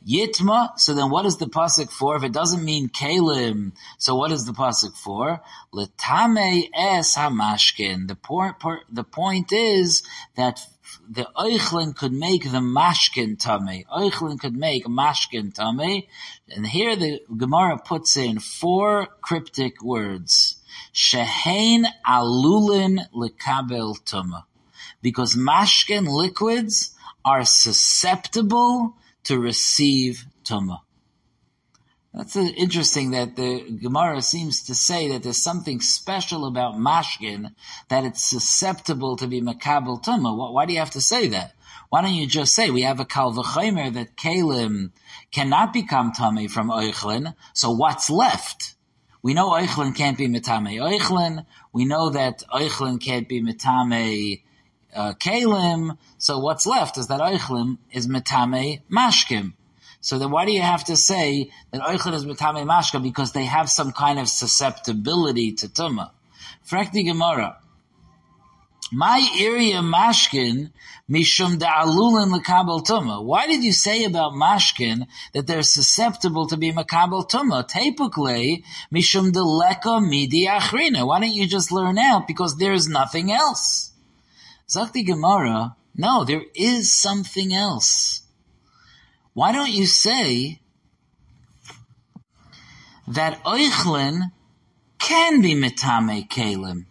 Yitma, 0.07 0.79
so 0.79 0.93
then 0.93 1.09
what 1.09 1.25
is 1.25 1.35
the 1.35 1.47
pasuk 1.47 1.91
for? 1.91 2.15
If 2.15 2.23
it 2.23 2.31
doesn't 2.31 2.63
mean 2.63 2.87
kalim, 2.87 3.73
so 3.97 4.15
what 4.15 4.31
is 4.31 4.45
the 4.45 4.53
pasuk 4.53 4.95
for? 4.95 5.41
Letame 5.73 6.69
es 6.73 7.17
hamashkin. 7.17 8.07
The 8.07 8.15
point, 8.15 8.55
the 8.89 9.03
point 9.03 9.51
is 9.51 10.03
that 10.37 10.65
the 11.09 11.27
oichlin 11.35 11.93
could 11.93 12.13
make 12.13 12.43
the 12.43 12.59
mashkin 12.59 13.37
tummy. 13.37 13.85
Oichlin 13.93 14.39
could 14.39 14.55
make 14.55 14.85
mashkin 14.85 15.53
tummy. 15.53 16.07
And 16.49 16.65
here 16.65 16.95
the 16.95 17.19
Gemara 17.35 17.77
puts 17.77 18.15
in 18.15 18.39
four 18.39 19.07
cryptic 19.21 19.83
words. 19.83 20.55
Shehein 20.93 21.83
alulin 22.05 22.99
lekabel 23.13 24.01
tuma. 24.05 24.43
Because 25.07 25.35
mashkin 25.35 26.05
liquids 26.05 26.93
are 27.23 27.45
susceptible 27.45 28.97
to 29.23 29.39
receive 29.39 30.25
Tumah. 30.43 30.81
That's 32.13 32.35
interesting 32.35 33.11
that 33.11 33.37
the 33.37 33.61
Gemara 33.81 34.21
seems 34.21 34.63
to 34.63 34.75
say 34.75 35.07
that 35.11 35.23
there's 35.23 35.41
something 35.41 35.79
special 35.79 36.45
about 36.45 36.75
mashkin 36.75 37.53
that 37.87 38.03
it's 38.03 38.21
susceptible 38.21 39.15
to 39.15 39.27
be 39.27 39.39
makabel 39.41 40.03
tumah. 40.03 40.53
Why 40.53 40.65
do 40.65 40.73
you 40.73 40.79
have 40.79 40.97
to 40.99 41.01
say 41.13 41.29
that? 41.29 41.53
Why 41.87 42.01
don't 42.01 42.13
you 42.13 42.27
just 42.27 42.53
say 42.53 42.69
we 42.69 42.81
have 42.81 42.99
a 42.99 43.05
kal 43.05 43.31
v'chaymer 43.31 43.93
that 43.93 44.17
kalim 44.17 44.91
cannot 45.31 45.71
become 45.71 46.11
tummy 46.11 46.49
from 46.49 46.69
oichlin? 46.69 47.33
So 47.53 47.71
what's 47.71 48.09
left? 48.09 48.75
We 49.21 49.33
know 49.33 49.51
oichlin 49.51 49.95
can't 49.95 50.17
be 50.17 50.27
mitame 50.27 50.81
oichlin. 50.81 51.45
We 51.71 51.85
know 51.85 52.09
that 52.09 52.43
oichlin 52.53 52.99
can't 53.01 53.29
be 53.29 53.41
mitame 53.41 54.41
uh, 54.95 55.13
kalim. 55.13 55.97
So 56.17 56.39
what's 56.39 56.65
left 56.65 56.97
is 56.97 57.07
that 57.07 57.19
oichlim 57.19 57.77
is 57.91 58.07
metame 58.07 58.81
mashkim. 58.91 59.53
So 60.01 60.19
then 60.19 60.31
why 60.31 60.45
do 60.45 60.51
you 60.51 60.61
have 60.61 60.83
to 60.85 60.95
say 60.95 61.51
that 61.71 61.81
oichlim 61.81 62.13
is 62.13 62.25
metame 62.25 62.65
mashkim? 62.65 63.03
Because 63.03 63.31
they 63.31 63.45
have 63.45 63.69
some 63.69 63.91
kind 63.91 64.19
of 64.19 64.27
susceptibility 64.27 65.53
to 65.53 65.67
tuma. 65.67 66.11
Frekti 66.67 67.05
Gemara. 67.05 67.57
My 68.91 69.19
area 69.37 69.81
mashkin 69.81 70.71
mishum 71.11 71.57
da'alulin 71.57 72.37
lekabel 72.37 72.85
tuma. 72.85 73.21
Why 73.23 73.47
did 73.47 73.63
you 73.63 73.73
say 73.73 74.05
about 74.05 74.33
mashkin 74.33 75.07
that 75.33 75.45
they're 75.45 75.61
susceptible 75.61 76.47
to 76.47 76.57
be 76.57 76.71
makabel 76.71 77.29
tuma? 77.29 77.67
Typically, 77.67 78.63
mishum 78.93 79.31
deleka 79.31 80.01
midi 80.07 80.47
achrina. 80.47 81.05
Why 81.05 81.19
don't 81.19 81.33
you 81.33 81.47
just 81.47 81.71
learn 81.71 81.97
out? 81.97 82.27
Because 82.27 82.57
there's 82.57 82.87
nothing 82.87 83.31
else. 83.31 83.91
Zakti 84.69 85.05
Gemara, 85.05 85.75
no, 85.95 86.25
there 86.25 86.43
is 86.53 86.91
something 86.91 87.53
else. 87.53 88.23
Why 89.33 89.51
don't 89.51 89.71
you 89.71 89.85
say 89.85 90.59
that 93.07 93.41
Oichlin 93.45 94.31
can 94.99 95.41
be 95.41 95.55
Mitame 95.55 96.27
Kalim? 96.27 96.85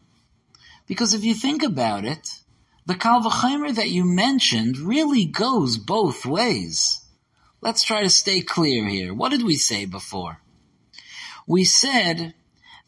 Because 0.86 1.12
if 1.12 1.24
you 1.24 1.34
think 1.34 1.62
about 1.62 2.04
it, 2.04 2.40
the 2.86 2.94
Kalvachimer 2.94 3.74
that 3.74 3.90
you 3.90 4.04
mentioned 4.04 4.78
really 4.78 5.26
goes 5.26 5.76
both 5.76 6.24
ways. 6.24 7.04
Let's 7.60 7.82
try 7.82 8.02
to 8.02 8.10
stay 8.10 8.40
clear 8.40 8.86
here. 8.86 9.12
What 9.12 9.30
did 9.30 9.42
we 9.42 9.56
say 9.56 9.84
before? 9.84 10.40
We 11.46 11.64
said 11.64 12.34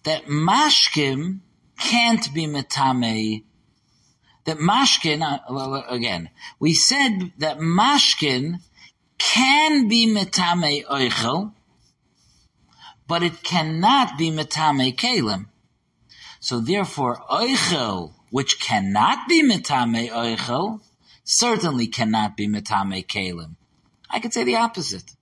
that 0.05 0.27
Mashkim 0.27 1.40
can't 1.79 2.33
be 2.33 2.46
Mitame 2.46 3.44
that 4.48 4.56
mashkin, 4.56 5.20
uh, 5.22 5.82
again, 5.90 6.30
we 6.58 6.72
said 6.72 7.32
that 7.37 7.58
mashkin 7.58 8.61
can 9.18 9.88
be 9.88 10.06
metame 10.06 10.87
oichel, 10.87 11.52
but 13.06 13.22
it 13.22 13.42
cannot 13.42 14.16
be 14.16 14.30
metame 14.30 14.96
kalim. 14.96 15.46
So 16.40 16.61
therefore, 16.61 17.16
oichel, 17.30 18.14
which 18.30 18.58
cannot 18.58 19.28
be 19.28 19.42
metame 19.42 20.08
oichel, 20.08 20.80
certainly 21.24 21.87
cannot 21.87 22.34
be 22.34 22.48
metame 22.48 23.06
kalim. 23.06 23.56
I 24.08 24.18
could 24.18 24.32
say 24.32 24.44
the 24.44 24.56
opposite. 24.56 25.12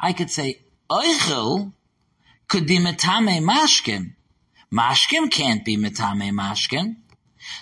I 0.00 0.12
could 0.12 0.30
say 0.30 0.58
oichel 0.90 1.72
could 2.48 2.66
be 2.66 2.78
metame 2.78 3.40
mashkin. 3.40 4.14
Mashkin 4.72 5.30
can't 5.30 5.64
be 5.64 5.76
metame 5.76 6.32
mashkin. 6.32 6.96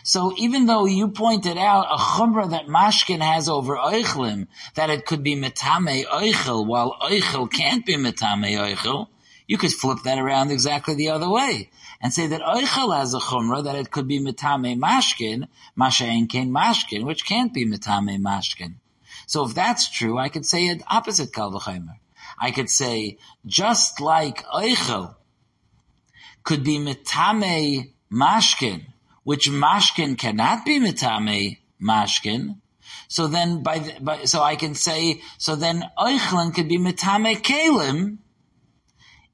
So 0.03 0.35
even 0.37 0.67
though 0.67 0.85
you 0.85 1.09
pointed 1.09 1.57
out 1.57 1.87
a 1.91 1.97
chumrah 1.97 2.51
that 2.51 2.67
mashkin 2.67 3.21
has 3.21 3.49
over 3.49 3.77
oichlim, 3.77 4.49
that 4.75 4.91
it 4.91 5.07
could 5.07 5.23
be 5.23 5.37
metame 5.37 6.05
oichel, 6.07 6.67
while 6.67 6.97
oichel 7.01 7.51
can't 7.51 7.87
be 7.87 7.97
metame 7.97 8.57
oichel, 8.57 9.09
you 9.47 9.59
could 9.59 9.73
flip 9.73 9.99
that 10.05 10.19
around 10.19 10.51
exactly 10.51 10.95
the 10.95 11.11
other 11.11 11.29
way 11.29 11.71
and 12.01 12.13
say 12.13 12.27
that 12.27 12.43
oichel 12.43 12.97
has 12.97 13.15
a 13.15 13.19
chumrah 13.19 13.65
that 13.65 13.77
it 13.77 13.91
could 13.91 14.09
be 14.09 14.19
metame 14.21 14.79
mashkin, 14.79 15.49
mashain 15.79 16.29
kain 16.29 16.51
mashkin, 16.51 17.05
which 17.05 17.25
can't 17.25 17.55
be 17.55 17.67
metame 17.67 18.19
mashkin. 18.19 18.75
So 19.27 19.47
if 19.47 19.55
that's 19.55 19.91
true, 19.91 20.19
I 20.19 20.29
could 20.29 20.45
say 20.45 20.67
it 20.69 20.83
opposite 20.91 21.33
kalvachimer. 21.33 21.97
I 22.39 22.51
could 22.51 22.69
say 22.69 23.19
just 23.47 24.01
like 24.01 24.45
oichel 24.47 25.15
could 26.43 26.63
be 26.63 26.79
metame 26.79 27.93
mashkin, 28.13 28.87
which 29.25 29.51
mashkin 29.51 30.17
cannot 30.17 30.65
be 30.65 30.79
mitame 30.79 31.59
mashkin. 31.83 32.57
So 33.09 33.27
then, 33.27 33.63
by, 33.63 33.79
the, 33.81 34.01
by, 34.01 34.25
so 34.25 34.43
I 34.43 34.57
can 34.57 34.75
say, 34.75 35.21
so 35.39 35.57
then 35.57 35.85
oichlin 35.99 36.55
could 36.55 36.69
be 36.69 36.79
mitame 36.79 37.37
kalim, 37.37 38.19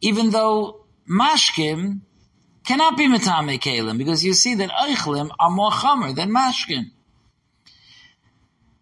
even 0.01 0.31
though 0.31 0.87
mashkin 1.09 2.01
cannot 2.65 2.97
be 2.97 3.07
mitame 3.07 3.61
kalim, 3.61 3.99
because 3.99 4.25
you 4.25 4.33
see 4.33 4.55
that 4.55 4.71
oichlim 4.71 5.31
are 5.39 5.51
more 5.51 5.71
chomer 5.71 6.15
than 6.15 6.31
mashkin. 6.31 6.91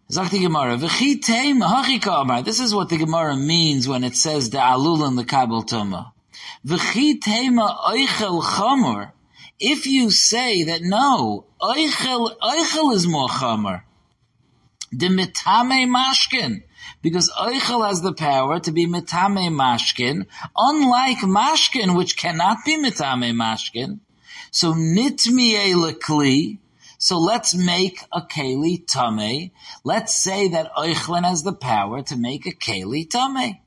This 0.09 0.17
is 2.59 2.73
what 2.73 2.89
the 2.89 2.97
Gemara 2.97 3.35
means 3.35 3.87
when 3.87 4.03
it 4.03 4.15
says 4.15 4.49
the 4.49 4.57
alul 4.57 5.07
and 5.07 5.15
the 5.17 5.23
kabel 5.23 5.63
tuma. 5.63 6.13
V'chitema 6.65 7.77
oichel 7.85 8.41
chomer. 8.41 9.11
If 9.59 9.87
you 9.87 10.09
say 10.09 10.63
that 10.63 10.81
no, 10.81 11.45
Eichel, 11.61 12.37
Eichel 12.39 12.93
is 12.93 13.05
more 13.05 13.27
Chamer, 13.27 13.81
the 14.89 15.07
Mitame 15.07 15.85
Mashkin, 15.85 16.63
because 17.01 17.29
Eichel 17.31 17.85
has 17.85 18.01
the 18.01 18.13
power 18.13 18.61
to 18.61 18.71
be 18.71 18.87
Mitame 18.87 19.49
Mashkin, 19.51 20.27
unlike 20.55 21.17
Mashkin, 21.17 21.97
which 21.97 22.15
cannot 22.15 22.59
be 22.65 22.77
Mitame 22.77 23.33
Mashkin. 23.33 23.99
So 24.51 24.73
Nitmiye 24.73 25.75
Lekli, 25.75 26.59
so 26.97 27.19
let's 27.19 27.53
make 27.53 27.99
a 28.13 28.21
Keli 28.21 28.87
Tame. 28.87 29.51
Let's 29.83 30.15
say 30.15 30.47
that 30.47 30.73
Eichlin 30.75 31.25
has 31.25 31.43
the 31.43 31.53
power 31.53 32.01
to 32.03 32.15
make 32.15 32.45
a 32.45 32.51
Keli 32.51 33.09
Tame. 33.09 33.57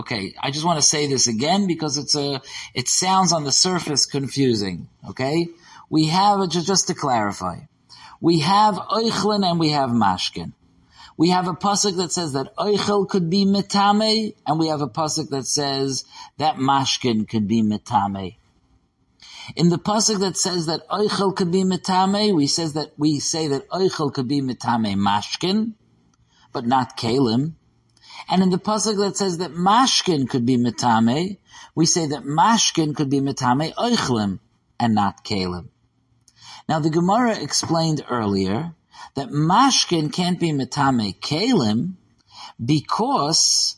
Okay, 0.00 0.34
I 0.42 0.50
just 0.50 0.64
want 0.64 0.78
to 0.78 0.82
say 0.82 1.08
this 1.08 1.26
again 1.26 1.66
because 1.66 1.98
it's 1.98 2.14
a, 2.14 2.40
it 2.72 2.88
sounds 2.88 3.34
on 3.34 3.44
the 3.44 3.52
surface 3.52 4.06
confusing. 4.06 4.88
Okay, 5.10 5.48
we 5.90 6.06
have 6.06 6.48
just, 6.48 6.66
just 6.66 6.86
to 6.86 6.94
clarify, 6.94 7.56
we 8.18 8.40
have 8.40 8.76
oichlin 8.76 9.44
and 9.44 9.60
we 9.60 9.68
have 9.68 9.90
mashkin. 9.90 10.54
We 11.18 11.28
have 11.28 11.48
a 11.48 11.52
pasuk 11.52 11.98
that 11.98 12.12
says 12.12 12.32
that 12.32 12.56
oichel 12.56 13.06
could 13.06 13.28
be 13.28 13.44
mitame, 13.44 14.34
and 14.46 14.58
we 14.58 14.68
have 14.68 14.80
a 14.80 14.88
pasuk 14.88 15.28
that 15.28 15.44
says 15.44 16.06
that 16.38 16.56
mashkin 16.56 17.28
could 17.28 17.46
be 17.46 17.62
mitame. 17.62 18.36
In 19.54 19.68
the 19.68 19.78
pasuk 19.78 20.20
that 20.20 20.38
says 20.38 20.64
that 20.64 20.88
oichel 20.88 21.36
could 21.36 21.52
be 21.52 21.62
mitame, 21.62 22.34
we 22.34 22.46
says 22.46 22.72
that 22.72 22.92
we 22.96 23.20
say 23.20 23.48
that 23.48 23.68
oichel 23.68 24.14
could 24.14 24.28
be 24.28 24.40
mitame 24.40 24.96
mashkin, 24.96 25.74
but 26.54 26.64
not 26.66 26.96
kalim. 26.96 27.56
And 28.30 28.44
in 28.44 28.50
the 28.50 28.58
pasuk 28.58 28.96
that 28.98 29.16
says 29.16 29.38
that 29.38 29.50
mashkin 29.50 30.28
could 30.28 30.46
be 30.46 30.56
mitame, 30.56 31.38
we 31.74 31.84
say 31.84 32.06
that 32.06 32.22
mashkin 32.22 32.94
could 32.94 33.10
be 33.10 33.20
mitame 33.20 33.74
oichlim 33.74 34.38
and 34.78 34.94
not 34.94 35.24
kalim. 35.24 35.68
Now 36.68 36.78
the 36.78 36.90
Gemara 36.90 37.36
explained 37.42 38.04
earlier 38.08 38.72
that 39.16 39.30
mashkin 39.30 40.12
can't 40.12 40.38
be 40.38 40.52
mitame 40.52 41.18
kalim 41.18 41.94
because 42.64 43.74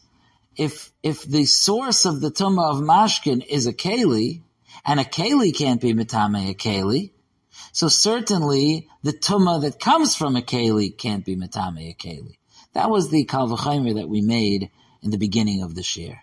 if 0.55 0.93
if 1.03 1.23
the 1.23 1.47
source 1.47 2.05
of 2.05 2.21
the 2.21 2.31
tumah 2.31 2.73
of 2.73 2.77
mashkin 2.83 3.43
is 3.47 3.67
a 3.67 3.73
keli, 3.73 4.43
and 4.85 5.01
a 5.01 5.05
keli 5.05 5.57
can't 5.57 5.81
be 5.81 5.95
mitame 5.95 6.51
a 6.51 6.55
keli. 6.55 7.12
So 7.73 7.88
certainly 7.88 8.88
the 9.03 9.12
tuma 9.12 9.62
that 9.62 9.81
comes 9.81 10.15
from 10.15 10.37
a 10.37 10.43
keli 10.43 10.97
can't 10.97 11.25
be 11.25 11.37
mitame 11.37 11.91
a 11.91 11.95
keli. 11.95 12.37
That 12.75 12.91
was 12.91 13.11
the 13.11 13.27
kalvachimer 13.27 13.97
that 13.97 14.09
we 14.09 14.21
made 14.23 14.71
in 15.03 15.11
the 15.11 15.19
beginning 15.19 15.63
of 15.63 15.75
the 15.75 15.83
shir. 15.83 16.21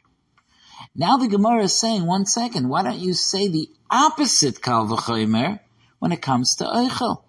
Now 0.96 1.18
the 1.18 1.28
Gemara 1.28 1.64
is 1.64 1.74
saying, 1.74 2.06
one 2.06 2.26
second, 2.26 2.70
why 2.70 2.84
don't 2.84 3.00
you 3.00 3.14
say 3.14 3.48
the 3.48 3.70
opposite 3.90 4.62
kalvachimer 4.62 5.60
when 6.00 6.12
it 6.12 6.22
comes 6.22 6.56
to 6.56 6.64
oichel? 6.66 7.24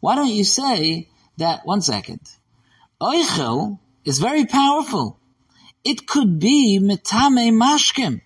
Why 0.00 0.16
don't 0.16 0.28
you 0.32 0.44
say 0.44 1.08
that, 1.38 1.64
one 1.64 1.80
second, 1.82 2.20
oichel 3.00 3.78
is 4.04 4.18
very 4.18 4.46
powerful. 4.46 5.18
It 5.84 6.06
could 6.06 6.38
be 6.38 6.78
mitame 6.82 7.52
mashkim. 7.52 8.20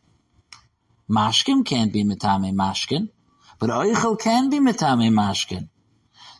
Mashkim 1.08 1.64
can't 1.64 1.92
be 1.92 2.02
mitame 2.02 2.52
mashkin, 2.52 3.10
but 3.60 3.70
oichel 3.70 4.18
can 4.18 4.50
be 4.50 4.58
mitame 4.58 5.10
mashkin. 5.12 5.68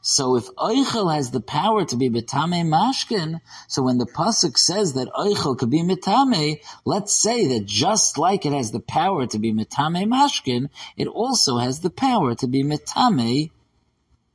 So 0.07 0.37
if 0.37 0.55
oichel 0.57 1.14
has 1.14 1.31
the 1.31 1.40
power 1.40 1.87
to 1.87 1.97
be 1.97 2.11
mitame 2.11 2.62
mashkin, 2.67 3.40
so 3.69 3.83
when 3.83 3.97
the 3.97 4.05
pasuk 4.05 4.59
says 4.59 4.93
that 4.93 5.09
oichel 5.09 5.57
could 5.57 5.71
be 5.71 5.83
mitame, 5.83 6.61
let's 6.85 7.17
say 7.17 7.47
that 7.49 7.64
just 7.64 8.19
like 8.19 8.45
it 8.45 8.53
has 8.53 8.71
the 8.71 8.81
power 8.81 9.27
to 9.27 9.38
be 9.38 9.55
mitame 9.55 10.07
mashkin, 10.07 10.69
it 10.99 11.07
also 11.07 11.57
has 11.57 11.81
the 11.81 11.88
power 11.88 12.35
to 12.35 12.47
be 12.47 12.62
mitame 12.62 13.51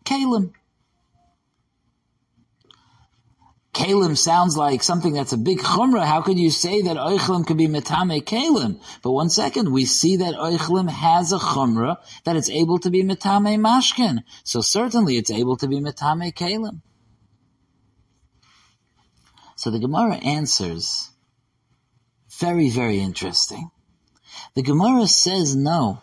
kalim. 0.06 0.54
Kalim 3.80 4.18
sounds 4.18 4.58
like 4.58 4.84
something 4.84 5.14
that's 5.14 5.32
a 5.32 5.38
big 5.38 5.60
chumrah. 5.60 6.04
How 6.04 6.22
could 6.22 6.38
you 6.38 6.50
say 6.50 6.82
that 6.82 6.98
oichlim 6.98 7.48
could 7.48 7.56
be 7.56 7.70
metame 7.70 8.22
kalim? 8.22 8.82
But 9.02 9.14
one 9.14 9.30
second, 9.30 9.72
we 9.72 9.86
see 9.86 10.18
that 10.18 10.34
oichlim 10.36 10.90
has 10.90 11.32
a 11.32 11.38
chumrah 11.38 11.96
that 12.26 12.36
it's 12.36 12.50
able 12.50 12.80
to 12.80 12.90
be 12.90 13.04
metame 13.04 13.58
mashkin. 13.58 14.24
So 14.44 14.60
certainly 14.60 15.16
it's 15.16 15.32
able 15.32 15.56
to 15.56 15.68
be 15.70 15.80
metame 15.80 16.34
kalim. 16.34 16.82
So 19.56 19.72
the 19.72 19.80
Gemara 19.80 20.16
answers, 20.16 21.12
very, 22.38 22.70
very 22.70 23.00
interesting. 23.00 23.72
The 24.56 24.62
Gemara 24.62 25.08
says 25.08 25.56
no. 25.56 26.02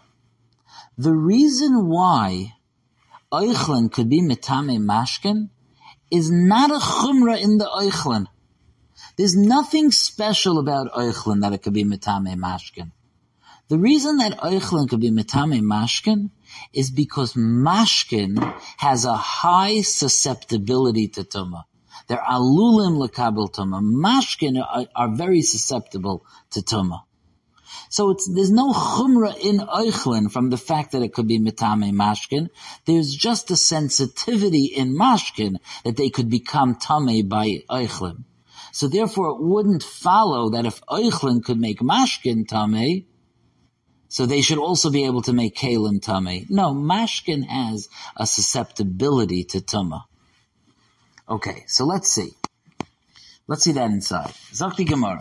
The 0.97 1.13
reason 1.13 1.89
why 1.89 2.55
oichlin 3.31 3.93
could 3.93 4.09
be 4.09 4.23
metame 4.23 4.79
mashkin 4.79 5.51
is 6.11 6.31
not 6.31 6.71
a 6.71 6.79
chumrah 6.79 7.41
in 7.41 7.59
the 7.59 7.67
oichlin. 7.67 8.27
There's 9.17 9.37
nothing 9.37 9.91
special 9.91 10.59
about 10.59 10.93
oichlin 10.93 11.41
that 11.41 11.53
it 11.53 11.63
could 11.63 11.73
be 11.73 11.85
metame 11.85 12.35
mashkin. 12.37 12.93
The 13.69 13.79
reason 13.79 14.19
that 14.19 14.39
oichlin 14.39 14.89
could 14.89 15.01
be 15.01 15.11
metame 15.11 15.61
mashkin 15.63 16.31
is 16.73 16.91
because 16.91 17.35
mashkin 17.35 18.39
has 18.77 19.05
a 19.05 19.17
high 19.17 19.81
susceptibility 19.81 21.09
to 21.09 21.25
tumah. 21.25 21.65
They're 22.07 22.19
alulim 22.19 23.05
lekabel 23.05 23.53
tumah. 23.53 23.83
Mashkin 23.83 24.63
are, 24.63 24.87
are 24.95 25.09
very 25.09 25.43
susceptible 25.43 26.25
to 26.51 26.61
tumah. 26.61 27.01
So 27.89 28.11
it's, 28.11 28.29
there's 28.33 28.51
no 28.51 28.73
chumrah 28.73 29.39
in 29.39 29.59
Eichlin 29.59 30.31
from 30.31 30.51
the 30.51 30.57
fact 30.57 30.93
that 30.93 31.03
it 31.03 31.13
could 31.13 31.29
be 31.29 31.39
mitame 31.39 31.93
mashkin. 31.93 32.49
There's 32.85 33.15
just 33.15 33.51
a 33.51 33.57
sensitivity 33.57 34.67
in 34.67 34.97
mashkin 34.97 35.57
that 35.85 35.97
they 35.97 36.11
could 36.11 36.31
become 36.31 36.77
tame 36.77 37.29
by 37.29 37.63
Eichlin. 37.71 38.25
So 38.73 38.89
therefore 38.89 39.31
it 39.31 39.41
wouldn't 39.41 39.83
follow 39.83 40.51
that 40.51 40.67
if 40.67 40.81
Eichlin 40.83 41.45
could 41.45 41.59
make 41.59 41.81
mashkin 41.81 42.47
tame, 42.47 43.07
so 44.09 44.25
they 44.25 44.41
should 44.41 44.59
also 44.59 44.91
be 44.91 45.05
able 45.05 45.23
to 45.23 45.33
make 45.33 45.57
kalim 45.57 46.01
tame. 46.01 46.47
No, 46.49 46.75
mashkin 46.75 47.45
has 47.47 47.89
a 48.17 48.27
susceptibility 48.27 49.45
to 49.45 49.59
tuma. 49.59 50.05
Okay, 51.29 51.65
so 51.67 51.85
let's 51.85 52.11
see. 52.11 52.31
Let's 53.49 53.65
see 53.65 53.73
that 53.73 53.91
inside. 53.91 54.31
Zakti 54.53 54.87
Gemara. 54.87 55.21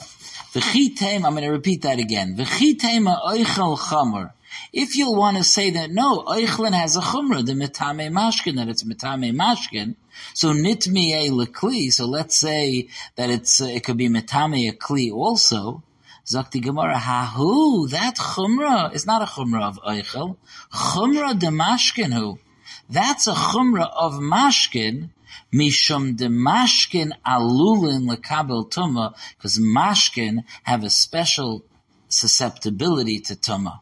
V'chitem, 0.53 1.25
I'm 1.25 1.33
going 1.33 1.43
to 1.43 1.49
repeat 1.49 1.81
that 1.83 1.99
again. 1.99 2.35
V'chitem 2.37 3.13
oichel 3.23 3.77
chamor. 3.77 4.31
If 4.71 4.95
you'll 4.95 5.15
want 5.15 5.37
to 5.37 5.43
say 5.43 5.69
that 5.71 5.91
no, 5.91 6.23
oichlin 6.23 6.73
has 6.73 6.95
a 6.95 7.01
chumra, 7.01 7.45
the 7.45 7.53
mitame 7.53 8.09
mashkin, 8.11 8.55
that 8.55 8.67
it's 8.67 8.83
mitame 8.83 9.33
mashkin, 9.33 9.95
so 10.33 10.53
nitmiye 10.53 11.29
lekli, 11.29 11.91
so 11.91 12.05
let's 12.05 12.37
say 12.37 12.87
that 13.15 13.29
it's, 13.29 13.61
uh, 13.61 13.65
it 13.65 13.83
could 13.83 13.97
be 13.97 14.09
mitame 14.09 14.77
kli 14.77 15.11
also, 15.11 15.83
Zakti 16.25 16.61
Gemara, 16.61 16.95
hahu, 16.95 17.89
that 17.89 18.15
chumra 18.15 18.93
is 18.93 19.05
not 19.05 19.21
a 19.21 19.25
chumra 19.25 19.63
of 19.63 19.79
oichel, 19.85 20.37
chumra 20.71 21.37
de 21.37 21.47
mashkin 21.47 22.13
hu. 22.13 22.39
That's 22.89 23.27
a 23.27 23.33
chumra 23.33 23.91
of 23.95 24.13
mashkin, 24.13 25.09
Mishum 25.53 26.15
de 26.15 26.27
mashkin 26.27 27.11
alulin 27.25 28.09
lekabel 28.09 28.69
tuma, 28.69 29.13
because 29.37 29.57
mashkin 29.57 30.43
have 30.63 30.83
a 30.83 30.89
special 30.89 31.63
susceptibility 32.07 33.19
to 33.19 33.35
tuma. 33.35 33.79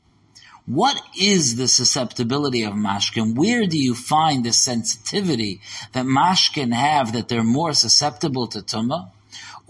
What 0.66 1.02
is 1.20 1.58
the 1.58 1.68
susceptibility 1.68 2.63
of 2.63 2.74
mashkin? 2.74 3.36
Where 3.36 3.68
do 3.68 3.78
you 3.78 3.94
find 3.94 4.46
the 4.46 4.54
sensitivity 4.54 5.60
that 5.92 6.06
mashkin 6.06 6.74
have 6.74 7.12
that 7.13 7.28
they're 7.28 7.44
more 7.44 7.74
susceptible 7.74 8.48
to 8.48 8.60
tuma? 8.60 9.12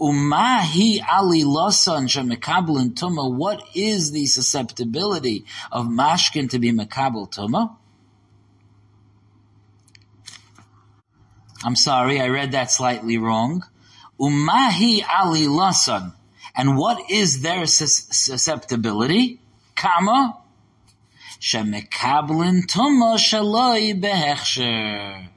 Umahi 0.00 1.04
ali 1.04 1.42
losan 1.42 2.06
shemekabel 2.06 2.94
tuma. 2.94 3.28
What 3.32 3.62
is 3.74 4.12
the 4.12 4.26
susceptibility 4.26 5.44
of 5.72 5.86
mashkin 5.86 6.48
to 6.50 6.58
be 6.60 6.72
mekabel 6.72 7.28
tuma? 7.28 7.76
I'm 11.64 11.76
sorry, 11.76 12.20
I 12.20 12.28
read 12.28 12.52
that 12.52 12.70
slightly 12.70 13.16
wrong. 13.16 13.64
Umahi 14.20 15.02
ali 15.02 15.46
lasan. 15.46 16.12
And 16.54 16.76
what 16.76 17.10
is 17.10 17.40
their 17.40 17.64
sus- 17.64 18.06
susceptibility? 18.10 19.40
Kama? 19.74 20.36
Shemekablin 21.40 22.66
tuma 22.66 23.16
shaloi 23.16 23.98
behechsher. 23.98 25.28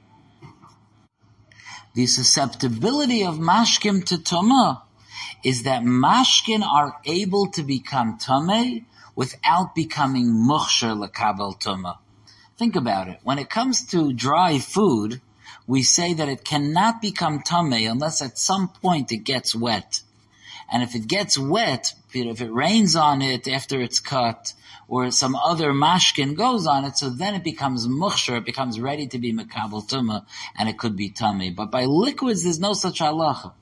The 1.94 2.06
susceptibility 2.06 3.24
of 3.24 3.38
mashkim 3.38 4.04
to 4.04 4.18
tuma 4.18 4.82
is 5.42 5.62
that 5.62 5.82
mashkin 5.82 6.62
are 6.62 6.98
able 7.06 7.46
to 7.52 7.62
become 7.62 8.18
tame 8.18 8.84
without 9.16 9.74
becoming 9.74 10.26
mukhsher 10.26 10.94
lekabel 10.94 11.58
tuma. 11.58 11.96
Think 12.58 12.76
about 12.76 13.08
it. 13.08 13.20
When 13.22 13.38
it 13.38 13.48
comes 13.48 13.82
to 13.92 14.12
dry 14.12 14.58
food, 14.58 15.22
we 15.68 15.82
say 15.82 16.14
that 16.14 16.30
it 16.30 16.44
cannot 16.44 17.02
become 17.02 17.40
tamei 17.40 17.88
unless 17.88 18.22
at 18.22 18.38
some 18.38 18.68
point 18.68 19.12
it 19.12 19.18
gets 19.18 19.54
wet. 19.54 20.00
And 20.72 20.82
if 20.82 20.94
it 20.94 21.06
gets 21.06 21.38
wet, 21.38 21.92
if 22.12 22.40
it 22.40 22.50
rains 22.50 22.96
on 22.96 23.20
it 23.20 23.46
after 23.46 23.78
it's 23.78 24.00
cut, 24.00 24.54
or 24.88 25.10
some 25.10 25.36
other 25.36 25.72
mashkin 25.72 26.34
goes 26.34 26.66
on 26.66 26.86
it, 26.86 26.96
so 26.96 27.10
then 27.10 27.34
it 27.34 27.44
becomes 27.44 27.86
mukhshar, 27.86 28.38
it 28.38 28.46
becomes 28.46 28.80
ready 28.80 29.06
to 29.08 29.18
be 29.18 29.34
makabel 29.34 29.86
tuma, 29.86 30.24
and 30.58 30.70
it 30.70 30.78
could 30.78 30.96
be 30.96 31.10
tummy. 31.10 31.50
But 31.50 31.70
by 31.70 31.84
liquids, 31.84 32.44
there's 32.44 32.58
no 32.58 32.72
such 32.72 33.00
halacha. 33.00 33.52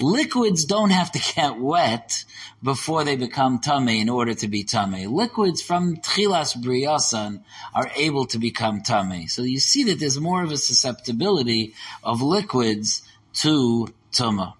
Liquids 0.00 0.64
don't 0.64 0.90
have 0.90 1.12
to 1.12 1.34
get 1.34 1.58
wet 1.58 2.24
before 2.62 3.04
they 3.04 3.16
become 3.16 3.58
tummy 3.58 4.00
in 4.00 4.08
order 4.08 4.34
to 4.34 4.48
be 4.48 4.64
tummy. 4.64 5.06
Liquids 5.06 5.60
from 5.60 5.96
tchilas 5.96 6.56
briyasan 6.56 7.42
are 7.74 7.90
able 7.96 8.24
to 8.26 8.38
become 8.38 8.80
tummy. 8.80 9.26
So 9.26 9.42
you 9.42 9.58
see 9.58 9.84
that 9.84 10.00
there's 10.00 10.18
more 10.18 10.42
of 10.42 10.52
a 10.52 10.56
susceptibility 10.56 11.74
of 12.02 12.22
liquids 12.22 13.02
to 13.34 13.88
tuma. 14.12 14.54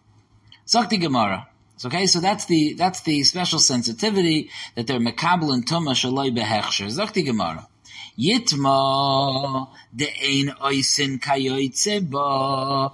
Zakti 0.66 1.00
Gemara. 1.00 1.48
Okay, 1.82 2.06
so 2.06 2.20
that's 2.20 2.44
the 2.44 2.74
that's 2.74 3.00
the 3.00 3.22
special 3.24 3.58
sensitivity 3.58 4.50
that 4.74 4.86
they're 4.86 5.00
mekabel 5.00 5.54
and 5.54 5.66
tuma 5.66 5.92
shaloi 5.92 6.36
behechsher. 6.36 6.86
Zakti 6.86 7.24
Gemara. 7.24 7.66
Yitma 8.18 9.68
de 9.96 10.06
ein 10.22 10.54
oisin 10.60 11.18
kayoitze 11.18 12.10
ba 12.10 12.92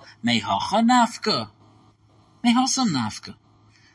mehacha 2.46 2.86
nafka. 2.86 3.34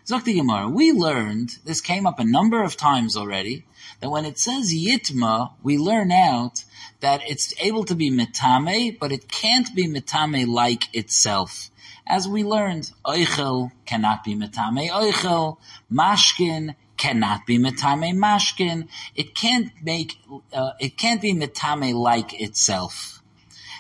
Nafka. 0.08 0.36
Gemara, 0.36 0.68
we 0.68 0.92
learned, 0.92 1.58
this 1.64 1.80
came 1.80 2.06
up 2.06 2.20
a 2.20 2.26
number 2.26 2.62
of 2.64 2.76
times 2.76 3.16
already, 3.16 3.66
that 4.02 4.10
when 4.10 4.26
it 4.26 4.38
says 4.38 4.74
yitma, 4.74 5.54
we 5.64 5.78
learn 5.78 6.12
out 6.12 6.66
that 7.00 7.22
it's 7.28 7.54
able 7.60 7.86
to 7.86 7.96
be 7.96 8.12
metame, 8.12 9.00
but 9.00 9.12
it 9.12 9.30
can't 9.30 9.74
be 9.76 9.88
metame 9.88 10.48
like 10.48 10.94
itself. 10.94 11.72
As 12.06 12.28
we 12.28 12.44
learned, 12.44 12.92
oichel 13.06 13.72
cannot 13.86 14.24
be 14.24 14.36
metame 14.36 14.90
oichel, 14.90 15.58
mashkin 15.92 16.76
cannot 16.98 17.46
be 17.46 17.58
metame 17.58 18.14
mashkin. 18.14 18.88
It 19.16 19.34
can't 19.34 19.72
make, 19.82 20.18
uh, 20.52 20.72
it 20.80 20.98
can't 20.98 21.22
be 21.22 21.34
metame 21.34 21.94
like 21.94 22.40
itself. 22.42 23.22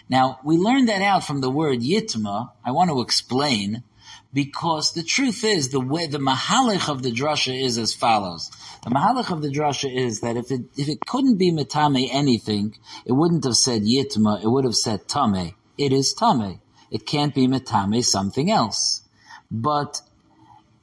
Now, 0.07 0.39
we 0.43 0.57
learned 0.57 0.89
that 0.89 1.01
out 1.01 1.23
from 1.23 1.41
the 1.41 1.49
word 1.49 1.79
yitma. 1.79 2.51
I 2.63 2.71
want 2.71 2.89
to 2.89 3.01
explain 3.01 3.83
because 4.33 4.93
the 4.93 5.03
truth 5.03 5.43
is 5.43 5.69
the 5.69 5.79
way 5.79 6.07
the 6.07 6.17
mahalich 6.17 6.89
of 6.89 7.03
the 7.03 7.11
drasha 7.11 7.59
is 7.59 7.77
as 7.77 7.93
follows. 7.93 8.49
The 8.83 8.89
mahalich 8.89 9.31
of 9.31 9.41
the 9.41 9.49
drasha 9.49 9.93
is 9.93 10.21
that 10.21 10.37
if 10.37 10.51
it 10.51 10.61
if 10.77 10.87
it 10.87 11.05
couldn't 11.05 11.37
be 11.37 11.51
metame 11.51 12.07
anything, 12.11 12.75
it 13.05 13.11
wouldn't 13.11 13.43
have 13.43 13.55
said 13.55 13.83
yitma, 13.83 14.43
it 14.43 14.47
would 14.47 14.63
have 14.63 14.75
said 14.75 15.07
tame. 15.07 15.53
It 15.77 15.91
is 15.91 16.13
tame. 16.13 16.61
It 16.89 17.05
can't 17.05 17.35
be 17.35 17.47
metame 17.47 18.03
something 18.03 18.49
else. 18.49 19.01
But 19.49 20.01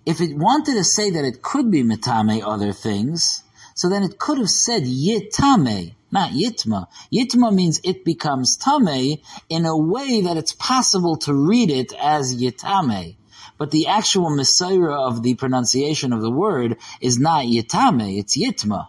if 0.05 0.21
it 0.21 0.37
wanted 0.37 0.75
to 0.75 0.85
say 0.85 1.11
that 1.11 1.25
it 1.25 1.43
could 1.43 1.71
be 1.71 1.83
metame 1.83 2.43
other 2.45 2.73
things, 2.73 3.45
so 3.75 3.89
then 3.89 4.03
it 4.03 4.19
could 4.19 4.39
have 4.39 4.51
said 4.51 4.83
yitame, 4.85 5.95
not 6.11 6.33
yitma. 6.33 6.87
Yitma 7.13 7.55
means 7.55 7.81
it 7.85 8.05
becomes 8.05 8.57
tame 8.57 9.19
in 9.49 9.67
a 9.67 9.77
way 9.77 10.23
that 10.23 10.37
it's 10.37 10.53
possible 10.53 11.17
to 11.19 11.33
read 11.33 11.71
it 11.71 11.93
as 11.93 12.35
yitame. 12.35 13.17
But 13.59 13.73
the 13.73 13.89
actual 13.89 14.31
messiah 14.31 14.93
of 14.93 15.23
the 15.23 15.35
pronunciation 15.35 16.13
of 16.13 16.23
the 16.23 16.31
word 16.31 16.79
is 17.01 17.19
not 17.19 17.45
yitame, 17.45 18.19
it's 18.19 18.39
yitma. 18.39 18.89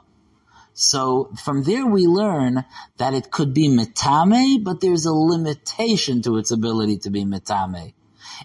So 0.74 1.32
from 1.44 1.64
there 1.64 1.86
we 1.86 2.08
learn 2.08 2.64
that 2.98 3.14
it 3.14 3.32
could 3.32 3.54
be 3.54 3.68
metame, 3.68 4.64
but 4.64 4.80
there's 4.80 5.06
a 5.06 5.14
limitation 5.14 6.22
to 6.22 6.38
its 6.38 6.52
ability 6.52 7.00
to 7.00 7.10
be 7.10 7.26
metame. 7.26 7.94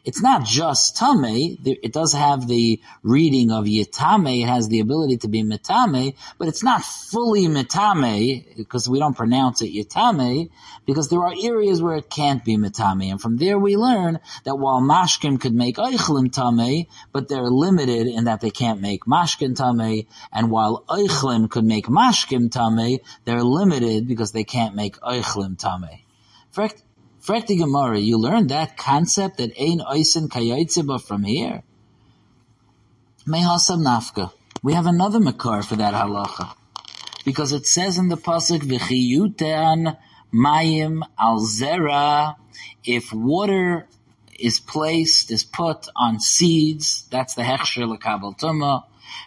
It's 0.05 0.23
not 0.23 0.45
just 0.45 0.97
tame. 0.97 1.59
It 1.65 1.93
does 1.93 2.13
have 2.13 2.49
the 2.49 2.81
reading 3.03 3.51
of 3.51 3.65
yitame. 3.65 4.43
It 4.43 4.49
has 4.49 4.69
the 4.69 4.81
ability 4.81 5.19
to 5.19 5.29
be 5.29 5.43
metame, 5.43 6.15
but 6.39 6.49
it's 6.49 6.63
not 6.63 6.83
fully 6.83 7.47
metame 7.47 8.57
because 8.57 8.89
we 8.89 8.99
don't 8.99 9.17
pronounce 9.17 9.63
it 9.63 9.73
yitame 9.73 10.51
because 10.87 11.09
there 11.09 11.21
are 11.21 11.35
areas 11.43 11.83
where 11.83 11.97
it 11.97 12.11
can't 12.11 12.45
be 12.45 12.57
metame. 12.57 13.11
And 13.11 13.21
from 13.21 13.37
there 13.37 13.59
we 13.59 13.77
learn 13.77 14.21
that 14.45 14.57
while 14.57 14.81
mashkim 14.81 15.41
could 15.41 15.55
make 15.55 15.77
eichlim 15.77 16.33
tame, 16.33 16.87
but 17.13 17.29
they're 17.29 17.51
limited 17.51 18.07
in 18.07 18.25
that 18.25 18.41
they 18.41 18.51
can't 18.51 18.81
make 18.81 19.05
mashkin 19.05 19.57
tame. 19.57 20.07
And 20.33 20.51
while 20.51 20.85
eichlim 20.89 21.51
could 21.51 21.65
make 21.65 21.87
mashkim 21.87 22.51
tame, 22.51 22.99
they're 23.25 23.43
limited 23.43 24.09
because 24.09 24.33
they 24.33 24.45
can't 24.45 24.75
make 24.75 24.97
eichlim 25.01 25.59
tame. 25.59 26.01
Frekti 27.25 27.57
Gemara, 27.57 27.99
you 27.99 28.19
learned 28.19 28.51
that 28.51 28.77
concept 28.77 29.39
that 29.39 29.59
ein 29.59 29.79
oisen 29.79 30.29
kayotzeba 30.29 31.01
from 31.01 31.25
here. 31.25 31.63
Mehasam 33.27 33.81
nafka. 33.83 34.31
We 34.63 34.75
have 34.75 34.85
another 34.85 35.21
makar 35.21 35.63
for 35.63 35.77
that 35.77 35.95
halacha. 35.95 36.55
Because 37.25 37.53
it 37.53 37.67
says 37.67 37.97
in 37.97 38.09
the 38.09 38.19
pasuk, 38.19 38.61
v'chiyutean 38.61 39.97
mayim 40.35 41.01
al 41.19 41.41
zera, 41.41 42.37
if 42.85 43.11
water 43.11 43.87
is 44.39 44.61
placed, 44.61 45.31
is 45.31 45.45
put 45.45 45.89
on 45.97 46.21
seeds, 46.21 47.07
that's 47.11 47.33
the 47.33 47.43
hechsher 47.43 47.91
lekabel 47.91 48.39
tumah, 48.39 48.85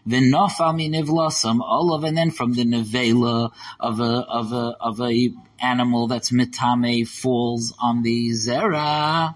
v'nofal 0.07 0.73
minivlasam 0.75 1.61
olav, 1.61 2.03
and 2.03 2.17
then 2.17 2.31
from 2.31 2.53
the 2.53 2.63
nevela 2.63 3.51
of 3.79 3.99
a 3.99 4.03
of 4.03 4.51
a 4.53 4.75
of 4.79 5.01
a 5.01 5.33
animal 5.59 6.07
that's 6.07 6.31
mitame 6.31 7.07
falls 7.07 7.73
on 7.81 8.03
the 8.03 8.29
zera. 8.29 9.35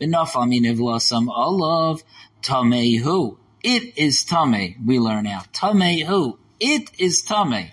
V'nofal 0.00 0.48
minivlasam 0.48 1.28
olav 1.28 2.02
tamehu. 2.42 3.36
It 3.62 3.96
is 3.96 4.24
tame. 4.24 4.76
We 4.84 4.98
learn 4.98 5.24
now 5.24 5.42
tamehu. 5.52 6.38
It 6.58 6.90
is 6.98 7.22
tame. 7.22 7.70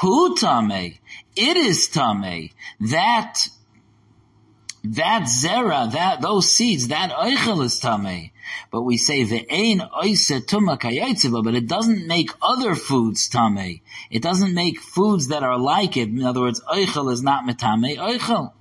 Who 0.00 0.36
tame? 0.36 0.98
It 1.36 1.56
is 1.56 1.88
tame. 1.88 2.50
That 2.80 3.48
that 4.84 5.22
zera, 5.22 5.90
that 5.92 6.20
those 6.20 6.50
seeds, 6.50 6.88
that 6.88 7.10
oichel 7.10 7.64
is 7.64 7.78
tame. 7.78 8.30
But 8.70 8.82
we 8.82 8.96
say 8.96 9.24
ve'ein 9.24 9.88
oise 10.02 10.28
tuma 10.46 10.78
kayotziva, 10.78 11.44
but 11.44 11.54
it 11.54 11.66
doesn't 11.66 12.06
make 12.06 12.30
other 12.42 12.74
foods 12.74 13.28
tame. 13.28 13.80
It 14.10 14.22
doesn't 14.22 14.54
make 14.54 14.80
foods 14.80 15.28
that 15.28 15.42
are 15.42 15.58
like 15.58 15.96
it. 15.96 16.08
In 16.08 16.22
other 16.24 16.40
words, 16.40 16.60
oichel 16.62 17.12
is 17.12 17.22
not 17.22 17.44
metame 17.44 17.96
oichel. 17.96 18.52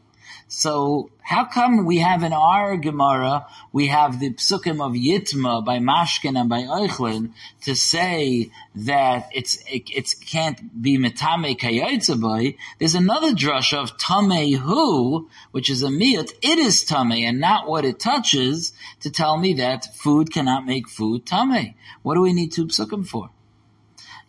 So 0.53 1.11
how 1.21 1.45
come 1.45 1.85
we 1.85 1.99
have 1.99 2.23
in 2.23 2.33
our 2.33 2.75
Gemara, 2.75 3.47
we 3.71 3.87
have 3.87 4.19
the 4.19 4.31
psukim 4.31 4.85
of 4.85 4.91
Yitma 4.91 5.63
by 5.63 5.79
Mashkin 5.79 6.37
and 6.37 6.49
by 6.49 6.63
Eichlin 6.63 7.31
to 7.61 7.73
say 7.73 8.51
that 8.75 9.29
it's, 9.33 9.63
it, 9.65 9.89
it 9.89 10.13
can't 10.25 10.81
be 10.81 10.97
Metame 10.97 11.57
Kayotzaboy. 11.57 12.57
There's 12.79 12.95
another 12.95 13.31
drush 13.31 13.71
of 13.71 13.95
Tamehu, 13.95 15.29
which 15.51 15.69
is 15.69 15.83
a 15.83 15.87
miyut. 15.87 16.33
It 16.41 16.59
is 16.59 16.83
Tame 16.83 17.13
and 17.13 17.39
not 17.39 17.69
what 17.69 17.85
it 17.85 17.97
touches 17.97 18.73
to 18.99 19.09
tell 19.09 19.37
me 19.37 19.53
that 19.53 19.95
food 19.95 20.33
cannot 20.33 20.65
make 20.65 20.89
food 20.89 21.25
Tame. 21.25 21.75
What 22.01 22.15
do 22.15 22.21
we 22.21 22.33
need 22.33 22.51
two 22.51 22.67
psukim 22.67 23.07
for? 23.07 23.29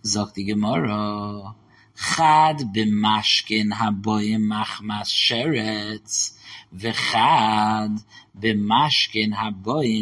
Zokti 0.04 0.46
Gemara. 0.46 1.56
B'mashkin 1.96 3.72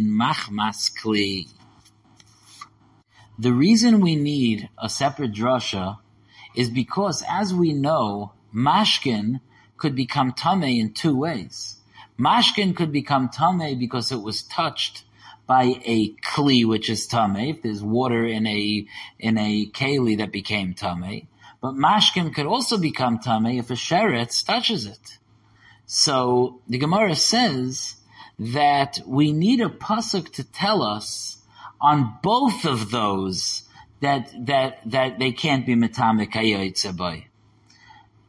machmas 0.09 0.91
kli. 1.03 1.49
The 3.39 3.53
reason 3.53 4.01
we 4.01 4.17
need 4.17 4.69
a 4.79 4.89
separate 4.89 5.33
drasha 5.33 5.99
is 6.55 6.69
because, 6.69 7.25
as 7.29 7.55
we 7.55 7.73
know, 7.73 8.33
mashkin 8.55 9.41
could 9.77 9.95
become 9.95 10.33
tame 10.33 10.63
in 10.63 10.93
two 10.93 11.17
ways. 11.17 11.77
Mashkin 12.19 12.77
could 12.77 12.93
become 12.93 13.31
tame 13.31 13.79
because 13.79 14.13
it 14.13 14.21
was 14.21 14.43
touched 14.43 15.05
by 15.47 15.81
a 15.85 16.13
kli, 16.17 16.67
which 16.67 16.91
is 16.91 17.07
tame. 17.07 17.37
If 17.37 17.63
there's 17.63 17.83
water 17.83 18.27
in 18.27 18.47
a 18.47 18.87
in 19.19 19.39
a 19.39 19.67
keli 19.67 20.19
that 20.19 20.33
became 20.33 20.75
tame, 20.75 21.27
but 21.61 21.75
mashkim 21.75 22.35
could 22.35 22.47
also 22.47 22.79
become 22.79 23.19
tame 23.19 23.47
if 23.47 23.71
a 23.71 23.75
sheretz 23.75 24.45
touches 24.45 24.87
it. 24.87 25.19
So 25.87 26.61
the 26.69 26.79
Gemara 26.79 27.17
says 27.17 27.97
that 28.39 29.01
we 29.07 29.33
need 29.33 29.61
a 29.61 29.69
pasuk 29.69 30.33
to 30.35 30.45
tell 30.45 30.83
us 30.83 31.39
on 31.81 32.19
both 32.23 32.65
of 32.65 32.91
those 32.91 33.65
that 34.01 34.33
that 34.47 34.79
that 34.91 35.19
they 35.19 35.33
can't 35.33 35.67
be 35.67 35.75
metame 35.75 36.31
kayoytzaboy. 36.31 37.25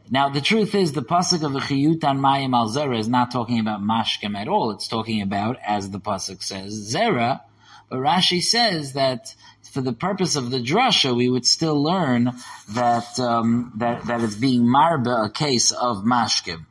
Now 0.09 0.27
the 0.27 0.41
truth 0.41 0.75
is 0.75 0.91
the 0.91 1.01
pasuk 1.01 1.43
of 1.43 1.53
the 1.53 1.59
chiyutan 1.59 2.19
mayim 2.19 2.53
al 2.53 2.67
zera 2.67 2.99
is 2.99 3.07
not 3.07 3.31
talking 3.31 3.59
about 3.59 3.81
mashkim 3.81 4.35
at 4.37 4.49
all. 4.49 4.71
It's 4.71 4.89
talking 4.89 5.21
about, 5.21 5.57
as 5.65 5.89
the 5.89 5.99
pasuk 5.99 6.43
says, 6.43 6.93
zera. 6.93 7.41
But 7.89 7.99
Rashi 7.99 8.41
says 8.41 8.93
that 8.93 9.35
for 9.69 9.81
the 9.81 9.93
purpose 9.93 10.35
of 10.35 10.51
the 10.51 10.59
drasha, 10.59 11.15
we 11.15 11.29
would 11.29 11.45
still 11.45 11.81
learn 11.81 12.33
that 12.69 13.19
um, 13.19 13.71
that 13.77 14.05
that 14.05 14.21
it's 14.21 14.35
being 14.35 14.63
marba 14.63 15.25
a 15.25 15.29
case 15.29 15.71
of 15.71 16.03
mashkim. 16.03 16.65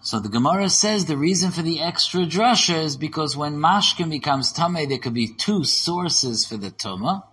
So 0.00 0.20
the 0.20 0.28
Gemara 0.28 0.70
says 0.70 1.04
the 1.04 1.16
reason 1.16 1.50
for 1.50 1.62
the 1.62 1.80
extra 1.80 2.20
drasha 2.22 2.82
is 2.84 2.96
because 2.96 3.36
when 3.36 3.56
mashkim 3.56 4.10
becomes 4.10 4.52
tame, 4.52 4.88
there 4.88 4.98
could 4.98 5.14
be 5.14 5.28
two 5.28 5.64
sources 5.64 6.46
for 6.46 6.56
the 6.56 6.70
tuma, 6.70 7.24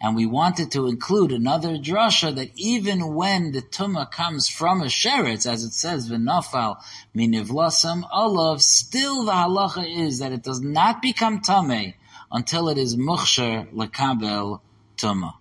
and 0.00 0.16
we 0.16 0.26
wanted 0.26 0.72
to 0.72 0.88
include 0.88 1.30
another 1.30 1.76
drasha 1.76 2.34
that 2.34 2.50
even 2.56 3.14
when 3.14 3.52
the 3.52 3.62
tuma 3.62 4.10
comes 4.10 4.48
from 4.48 4.80
a 4.80 4.86
sheretz, 4.86 5.46
as 5.46 5.62
it 5.62 5.72
says 5.72 6.10
v'nafal 6.10 6.78
minivlasam 7.14 8.02
olav, 8.12 8.62
still 8.62 9.24
the 9.24 9.32
halacha 9.32 10.06
is 10.06 10.18
that 10.20 10.32
it 10.32 10.42
does 10.42 10.60
not 10.60 11.02
become 11.02 11.40
tame 11.40 11.94
until 12.30 12.68
it 12.68 12.78
is 12.78 12.96
muchsher 12.96 13.70
lekabel 13.72 14.60
tuma. 14.96 15.34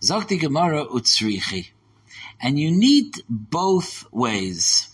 Zokti 0.00 0.40
Gemara 0.40 0.86
utzrichi. 0.86 1.68
And 2.40 2.58
you 2.58 2.70
need 2.70 3.16
both 3.28 4.06
ways. 4.10 4.88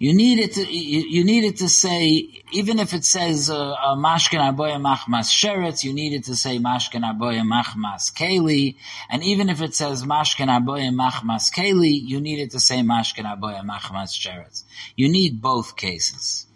You 0.00 0.14
need 0.14 0.38
it 0.38 0.52
to, 0.52 0.64
you, 0.64 1.00
you 1.08 1.24
need 1.24 1.42
it 1.42 1.56
to 1.56 1.68
say, 1.68 2.42
even 2.52 2.78
if 2.78 2.94
it 2.94 3.04
says, 3.04 3.50
uh, 3.50 3.72
uh 3.72 3.96
mashkin 3.96 4.38
aboya 4.38 4.80
machmas 4.80 5.28
sheretz, 5.28 5.82
you 5.82 5.92
need 5.92 6.12
it 6.12 6.24
to 6.24 6.36
say 6.36 6.58
mashkin 6.58 7.02
aboya 7.02 7.42
machmas 7.42 8.12
keli. 8.12 8.76
And 9.10 9.24
even 9.24 9.48
if 9.48 9.60
it 9.60 9.74
says 9.74 10.04
mashkin 10.04 10.46
aboya 10.46 10.94
machmas 10.94 11.52
keli, 11.52 12.00
you 12.00 12.20
need 12.20 12.38
it 12.38 12.52
to 12.52 12.60
say 12.60 12.78
mashkin 12.78 13.24
aboya 13.24 13.64
machmas 13.64 14.12
sheretz. 14.16 14.62
You 14.94 15.08
need 15.08 15.42
both 15.42 15.74
cases. 15.76 16.47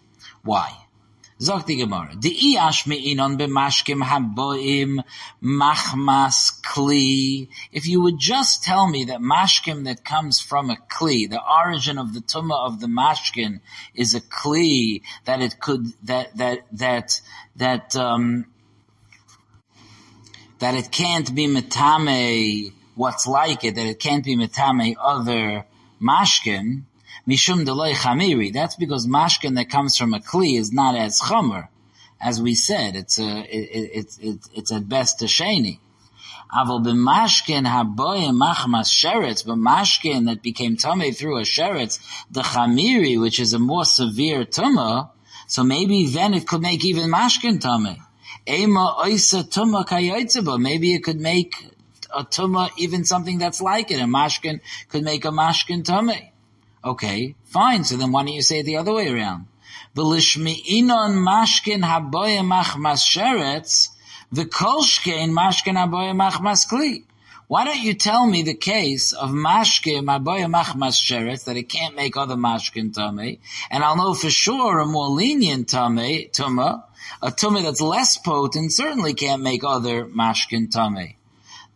Why? 0.42 0.76
Gemara. 1.40 2.14
Haboim 4.05 5.02
machmas 5.42 6.61
kli. 6.62 7.48
If 7.72 7.87
you 7.88 8.00
would 8.02 8.18
just 8.18 8.62
tell 8.62 8.87
me 8.88 9.05
that 9.07 9.20
mashkim 9.20 9.85
that 9.85 10.05
comes 10.05 10.40
from 10.40 10.70
a 10.70 10.76
kli, 10.76 11.28
the 11.28 11.40
origin 11.42 11.98
of 11.98 12.14
the 12.14 12.20
tumah 12.20 12.66
of 12.66 12.81
the 12.81 12.87
mashkin 12.87 13.61
is 13.94 14.14
a 14.14 14.20
kli, 14.20 15.02
that 15.24 15.42
it 15.42 15.59
could, 15.59 15.87
that, 16.05 16.37
that, 16.37 16.61
that, 16.72 17.20
that, 17.57 17.96
um, 17.96 18.46
that 20.61 20.74
it 20.74 20.92
can't 20.92 21.35
be 21.35 21.48
metame 21.48 22.72
what's 22.94 23.26
like 23.26 23.64
it, 23.64 23.74
that 23.74 23.87
it 23.87 23.98
can't 23.98 24.24
be 24.24 24.37
metame 24.37 24.94
other 25.00 25.66
mashkim, 26.00 26.83
Mishum 27.26 27.64
chamiri. 27.64 28.52
That's 28.52 28.74
because 28.74 29.06
mashkin 29.06 29.54
that 29.54 29.70
comes 29.70 29.96
from 29.96 30.12
a 30.12 30.18
kli 30.20 30.58
is 30.58 30.72
not 30.72 30.96
as 30.96 31.20
chamer. 31.20 31.68
As 32.20 32.42
we 32.42 32.54
said, 32.54 32.96
it's 32.96 33.18
a, 33.18 33.40
it, 33.42 33.90
it, 33.94 34.18
it, 34.20 34.38
it's 34.54 34.72
at 34.72 34.88
best 34.88 35.22
a 35.22 35.26
sheni. 35.26 35.78
Aval 36.52 36.85
b'mashkin 36.85 37.64
haboyim 37.66 38.37
machmas 38.37 38.90
sheretz, 38.90 39.46
but 39.46 39.56
mashkin 39.56 40.26
that 40.26 40.42
became 40.42 40.76
tummy 40.76 41.12
through 41.12 41.38
a 41.38 41.42
sheretz, 41.42 42.00
the 42.30 42.42
chamiri, 42.42 43.20
which 43.20 43.38
is 43.38 43.54
a 43.54 43.58
more 43.58 43.85
severe 43.85 44.44
tumah, 44.44 45.11
so 45.46 45.62
maybe 45.62 46.06
then 46.06 46.35
it 46.35 46.46
could 46.46 46.61
make 46.61 46.85
even 46.85 47.11
mashkin 47.11 47.61
tummy. 47.61 48.02
Ema 48.48 48.96
oisa 48.98 49.44
tumah 49.44 49.87
kayotzeba. 49.87 50.61
Maybe 50.61 50.94
it 50.94 51.04
could 51.04 51.20
make 51.20 51.54
a 52.12 52.24
tumah 52.24 52.70
even 52.76 53.04
something 53.04 53.38
that's 53.38 53.62
like 53.62 53.92
it. 53.92 54.00
A 54.00 54.04
mashkin 54.04 54.61
could 54.88 55.04
make 55.04 55.24
a 55.24 55.28
mashkin 55.28 55.85
tummy. 55.85 56.32
Okay, 56.85 57.37
fine. 57.45 57.85
So 57.85 57.97
then 57.97 58.11
why 58.11 58.25
don't 58.25 58.35
you 58.35 58.42
say 58.42 58.61
it 58.61 58.64
the 58.64 58.79
other 58.79 58.92
way 58.92 59.09
around? 59.09 59.47
V'lishmi'inon 59.95 61.23
mashkin 61.23 61.83
haboya 61.83 62.42
machmas 62.42 63.05
sheretz, 63.05 63.88
v'kolshkein 64.35 65.31
mashkin 65.31 65.77
haboya 65.77 66.14
machmas 66.14 66.66
kli. 66.68 67.05
Why 67.47 67.64
don't 67.66 67.83
you 67.83 67.95
tell 67.95 68.27
me 68.27 68.42
the 68.42 68.55
case 68.55 69.12
of 69.12 69.31
mashkin 69.31 70.07
haboya 70.07 70.51
machmas 70.51 70.99
sheretz, 70.99 71.45
that 71.45 71.57
it 71.57 71.68
can't 71.68 71.95
make 71.95 72.16
other 72.16 72.37
mashkin 72.37 72.92
tummy, 72.92 73.40
and 73.71 73.85
I'll 73.85 73.97
know 73.97 74.14
for 74.14 74.31
sure 74.31 74.81
a 74.81 74.87
more 74.87 75.09
lenient 75.09 75.68
tummy, 75.68 76.31
tumah, 76.33 76.83
a 77.21 77.31
tummy 77.31 77.62
that's 77.62 77.81
less 77.81 78.16
potent 78.18 78.73
certainly 78.73 79.14
can't 79.14 79.42
make 79.42 79.62
other 79.62 80.07
mashkin 80.07 80.68
tummy. 80.71 81.18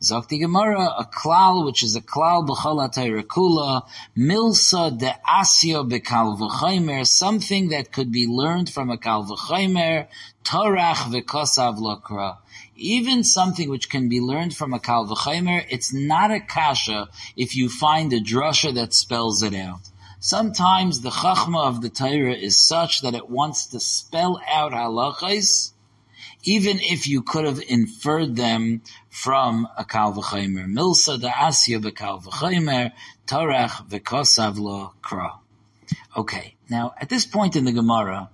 Zokti 0.09 0.39
Gemara, 0.39 0.95
a 0.99 1.05
klal, 1.05 1.65
which 1.65 1.83
is 1.83 1.97
a 1.97 2.01
klal 2.01 2.47
b'chol 2.47 3.25
kula, 3.25 3.83
milsa 4.17 4.97
de 4.97 5.13
asio 5.29 5.83
bekal 5.91 6.39
v'chaymer, 6.39 7.05
something 7.05 7.71
that 7.71 7.91
could 7.91 8.13
be 8.13 8.29
learned 8.29 8.71
from 8.71 8.89
a 8.89 8.99
kal 8.99 9.25
v'chaymer, 9.25 10.07
torach 10.45 11.11
v'kosav 11.13 11.79
lokra. 11.79 12.37
Even 12.77 13.25
something 13.25 13.69
which 13.69 13.91
can 13.91 14.09
be 14.09 14.21
learned 14.21 14.55
from 14.55 14.73
a 14.73 14.79
kal 14.79 15.09
v'chaymer, 15.09 15.67
it's 15.69 15.93
not 15.93 16.31
a 16.31 16.39
kasha 16.39 17.09
if 17.37 17.57
you 17.57 17.69
find 17.69 18.13
a 18.13 18.21
drasha 18.21 18.73
that 18.75 18.95
spells 18.95 19.43
it 19.43 19.55
out. 19.55 19.81
Sometimes 20.21 21.01
the 21.01 21.11
chachma 21.11 21.67
of 21.67 21.83
the 21.83 21.91
Torah 21.91 22.33
is 22.33 22.57
such 22.57 23.03
that 23.03 23.17
it 23.17 23.29
wants 23.29 23.67
to 23.67 23.81
spell 23.81 24.41
out 24.49 24.71
halachas, 24.71 25.73
even 26.45 26.79
if 26.81 27.09
you 27.09 27.23
could 27.23 27.45
have 27.45 27.61
inferred 27.69 28.37
them 28.37 28.83
from 29.09 29.69
a 29.77 29.85
kal 29.85 30.13
v'chaymer. 30.15 30.67
Milsa 30.67 31.21
da 31.21 31.31
asya 31.31 31.83
b'kal 31.83 32.23
v'chaymer, 32.23 32.93
tarach 33.27 33.89
v'kosav 33.89 34.59
lo 34.59 34.93
kra. 35.03 35.39
Okay, 36.17 36.55
now 36.69 36.95
at 37.01 37.09
this 37.09 37.27
point 37.27 37.57
in 37.57 37.65
the 37.65 37.73
Gemara, 37.73 38.31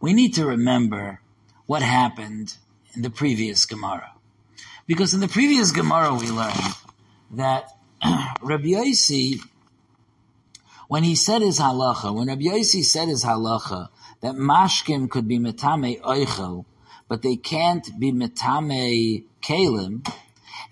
we 0.00 0.12
need 0.12 0.34
to 0.34 0.46
remember 0.46 1.20
what 1.66 1.82
happened 1.82 2.54
in 2.94 3.02
the 3.02 3.10
previous 3.10 3.66
Gemara. 3.66 4.12
Because 4.86 5.14
in 5.14 5.20
the 5.20 5.28
previous 5.28 5.72
Gemara 5.72 6.14
we 6.14 6.30
learned 6.30 6.74
that 7.32 7.76
Rabbi 8.40 8.68
Yossi, 8.68 9.40
when 10.88 11.02
he 11.02 11.16
said 11.16 11.42
his 11.42 11.58
halacha, 11.58 12.14
when 12.14 12.28
Rabbi 12.28 12.42
Yossi 12.42 12.84
said 12.84 13.08
his 13.08 13.24
halacha, 13.24 13.88
that 14.20 14.34
mashkin 14.34 15.10
could 15.10 15.26
be 15.26 15.38
metame 15.38 16.00
oichel, 16.00 16.64
but 17.08 17.22
they 17.22 17.36
can't 17.36 17.98
be 17.98 18.12
metame 18.12 19.24
kalim. 19.42 20.06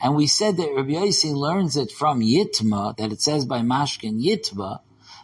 And 0.01 0.17
we 0.17 0.27
said 0.27 0.57
that 0.57 0.75
Rabbi 0.75 0.93
Yossi 0.93 1.33
learns 1.33 1.77
it 1.77 1.91
from 1.91 2.21
Yitma, 2.21 2.97
that 2.97 3.13
it 3.13 3.21
says 3.21 3.45
by 3.47 3.61
Mashkin 3.61 4.23
Yitma. 4.23 4.81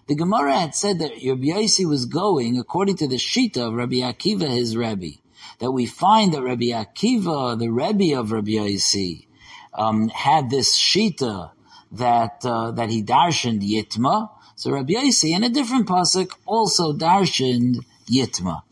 The 0.06 0.14
Gemara 0.14 0.58
had 0.58 0.74
said 0.74 0.98
that 1.00 1.12
Rabbi 1.12 1.48
Yossi 1.48 1.86
was 1.86 2.06
going 2.06 2.58
according 2.58 2.96
to 2.98 3.08
the 3.08 3.16
Shita 3.16 3.68
of 3.68 3.74
Rabbi 3.74 3.96
Akiva, 3.96 4.48
his 4.48 4.76
Rebbe. 4.76 5.18
That 5.58 5.72
we 5.72 5.86
find 5.86 6.32
that 6.34 6.42
Rabbi 6.42 6.66
Akiva, 6.66 7.58
the 7.58 7.68
Rebbe 7.68 8.18
of 8.18 8.32
Rabbi 8.32 8.52
Yossi, 8.52 9.26
um, 9.74 10.08
had 10.08 10.50
this 10.50 10.78
Shita 10.78 11.50
that, 11.92 12.44
uh, 12.44 12.70
that 12.72 12.90
he 12.90 13.02
darshaned 13.02 13.62
Yitma. 13.62 14.30
So 14.56 14.70
Rabbi 14.70 14.94
Yossi, 14.94 15.34
in 15.34 15.44
a 15.44 15.48
different 15.48 15.88
pasuk, 15.88 16.32
also 16.46 16.92
darshaned 16.92 17.84
Yitma. 18.10 18.62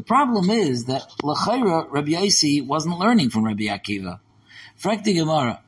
The 0.00 0.06
problem 0.06 0.48
is 0.48 0.86
that 0.86 1.02
Lachaira, 1.22 1.86
Rabbi 1.90 2.12
Yossi 2.12 2.66
wasn't 2.66 2.98
learning 2.98 3.28
from 3.28 3.44
Rabbi 3.44 3.64
Akiva. 3.64 4.20
Frekti 4.82 5.14
Gemara. 5.14 5.60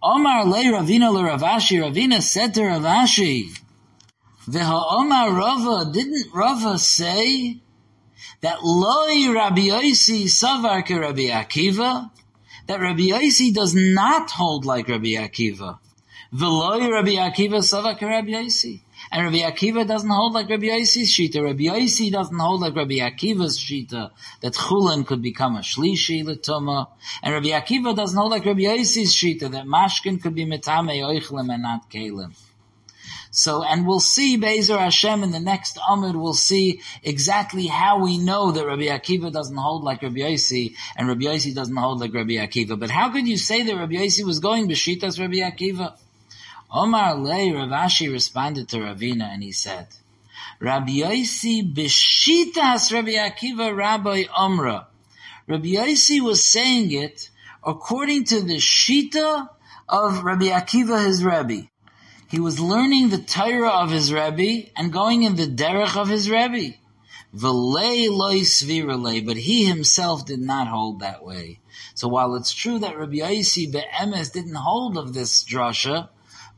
Omar 0.00 0.44
le 0.46 0.58
Ravina 0.58 1.12
le 1.12 1.24
Rav 1.24 1.42
Ashi. 1.42 1.80
Ravina 1.80 2.22
said 2.22 2.54
to 2.54 2.62
Rav 2.62 2.82
Ashi, 2.82 3.50
Veha 4.46 4.80
Omar 4.92 5.32
Rava, 5.32 5.90
didn't 5.90 6.32
Rava 6.32 6.78
say 6.78 7.58
that 8.42 8.62
Loi 8.62 9.32
Rabbi 9.32 9.62
Yossi 9.62 10.26
savar 10.26 10.84
ke 10.84 10.96
Rabbi 10.96 11.30
Akiva? 11.30 12.12
That 12.68 12.78
Rabbi 12.78 13.08
Yossi 13.08 13.52
does 13.52 13.74
not 13.74 14.30
hold 14.30 14.64
like 14.64 14.86
Rabbi 14.86 15.16
Akiva. 15.16 15.80
Veloi 16.32 16.92
Rabbi 16.92 17.16
Akiva 17.16 17.58
savar 17.58 17.98
ke 17.98 18.02
Rabbi 18.02 18.34
Yossi. 18.34 18.83
And 19.12 19.24
Rabbi 19.24 19.38
Akiva 19.38 19.86
doesn't 19.86 20.08
hold 20.08 20.32
like 20.32 20.48
Rabbi 20.48 20.66
Yossi's 20.66 21.12
shita. 21.12 21.42
Rabbi 21.42 21.64
Yossi 21.64 22.10
doesn't 22.10 22.38
hold 22.38 22.60
like 22.60 22.74
Rabbi 22.74 22.94
Akiva's 22.94 23.58
shita 23.58 24.10
that 24.40 24.54
chulin 24.54 25.06
could 25.06 25.22
become 25.22 25.56
a 25.56 25.60
shlishi 25.60 26.24
letuma. 26.24 26.88
And 27.22 27.34
Rabbi 27.34 27.48
Akiva 27.48 27.94
doesn't 27.94 28.16
hold 28.16 28.30
like 28.30 28.44
Rabbi 28.44 28.62
Yossi's 28.62 29.14
shita 29.14 29.50
that 29.52 29.66
mashkin 29.66 30.22
could 30.22 30.34
be 30.34 30.46
metame 30.46 31.00
oichlim 31.02 31.52
and 31.52 31.62
not 31.62 31.90
kalim. 31.90 32.34
So, 33.30 33.64
and 33.64 33.84
we'll 33.84 33.98
see 33.98 34.38
Bezer 34.38 34.78
Hashem 34.78 35.24
in 35.24 35.32
the 35.32 35.40
next 35.40 35.76
Amud, 35.76 36.14
we'll 36.14 36.34
see 36.34 36.80
exactly 37.02 37.66
how 37.66 37.98
we 37.98 38.16
know 38.16 38.52
that 38.52 38.64
Rabbi 38.64 38.82
Akiva 38.82 39.32
doesn't 39.32 39.56
hold 39.56 39.82
like 39.82 40.02
Rabbi 40.02 40.20
Yossi 40.20 40.76
and 40.96 41.08
Rabbi 41.08 41.22
Yossi 41.22 41.52
doesn't 41.52 41.74
hold 41.74 41.98
like 41.98 42.14
Rabbi 42.14 42.34
Akiva. 42.34 42.78
But 42.78 42.90
how 42.90 43.10
could 43.10 43.26
you 43.26 43.36
say 43.36 43.64
that 43.64 43.74
Rabbi 43.74 43.94
Yossi 43.94 44.24
was 44.24 44.38
going 44.38 44.68
b'shitas 44.68 45.18
Rabbi 45.18 45.38
Akiva? 45.38 45.96
Omar 46.70 47.14
Lei 47.16 47.52
Rav 47.52 47.68
Ashi 47.68 48.10
responded 48.10 48.68
to 48.68 48.78
Ravina 48.78 49.32
and 49.32 49.42
he 49.42 49.52
said, 49.52 49.88
Rabbi 50.60 50.92
Yossi 50.92 51.62
b'shitas 51.74 52.92
Rabbi 52.92 53.12
Akiva 53.12 53.76
Rabbi 53.76 54.24
Omra. 54.24 54.86
Rabbi 55.46 55.74
Yossi 55.74 56.20
was 56.20 56.42
saying 56.42 56.90
it 56.90 57.30
according 57.62 58.24
to 58.24 58.40
the 58.40 58.56
shita 58.56 59.48
of 59.88 60.24
Rabbi 60.24 60.46
Akiva, 60.46 61.04
his 61.04 61.24
Rebbe. 61.24 61.68
He 62.28 62.40
was 62.40 62.58
learning 62.58 63.10
the 63.10 63.18
Torah 63.18 63.70
of 63.70 63.90
his 63.90 64.12
Rebbe 64.12 64.70
and 64.76 64.92
going 64.92 65.22
in 65.22 65.36
the 65.36 65.46
derech 65.46 65.96
of 65.96 66.08
his 66.08 66.30
Rebbe. 66.30 66.76
V'lei 67.36 68.08
loy 68.10 68.40
sviralei, 68.40 69.24
but 69.24 69.36
he 69.36 69.64
himself 69.64 70.24
did 70.24 70.40
not 70.40 70.68
hold 70.68 71.00
that 71.00 71.24
way. 71.24 71.60
So 71.94 72.08
while 72.08 72.34
it's 72.34 72.52
true 72.52 72.78
that 72.78 72.98
Rabbi 72.98 73.18
Yossi 73.18 73.70
be'emes 73.70 74.30
didn't 74.30 74.54
hold 74.54 74.96
of 74.96 75.14
this 75.14 75.44
drasha, 75.44 76.08